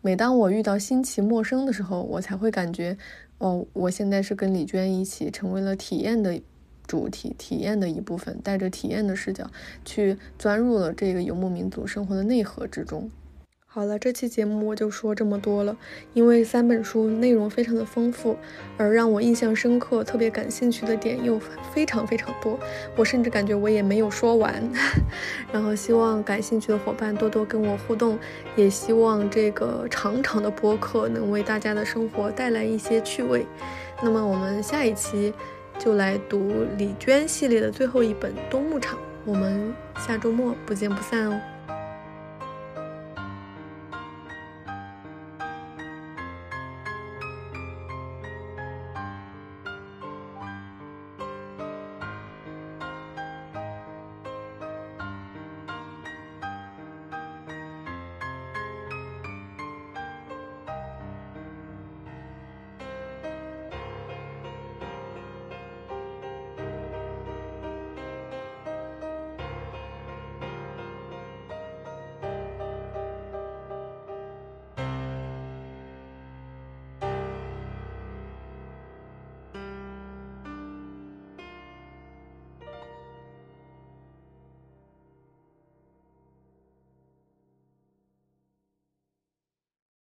[0.03, 2.99] 每当我遇到新奇陌生的时候，我才会感觉，
[3.39, 6.41] 哦，我现在是跟李娟一起成为了体验的
[6.86, 9.50] 主体，体验的一部分，带着体验的视角
[9.84, 13.10] 去钻入了这个游牧民族生活的内核之中。
[13.68, 15.76] 好了，这期节目我就说这么多了。
[16.14, 18.34] 因为三本书内容非常的丰富，
[18.78, 21.38] 而让我印象深刻、特别感兴趣的点又
[21.74, 22.58] 非常非常多，
[22.96, 24.66] 我甚至感觉我也没有说完。
[25.52, 28.18] 然后希望感兴趣的伙伴多多跟我互动，
[28.56, 33.44] 也希望这个长长的播客能为大家的生活带来一些趣味。
[34.02, 35.34] 那么我们下一期
[35.78, 41.56] 就来读李娟系列的最后一本《冬牧场》，我们下周末不见不散哦。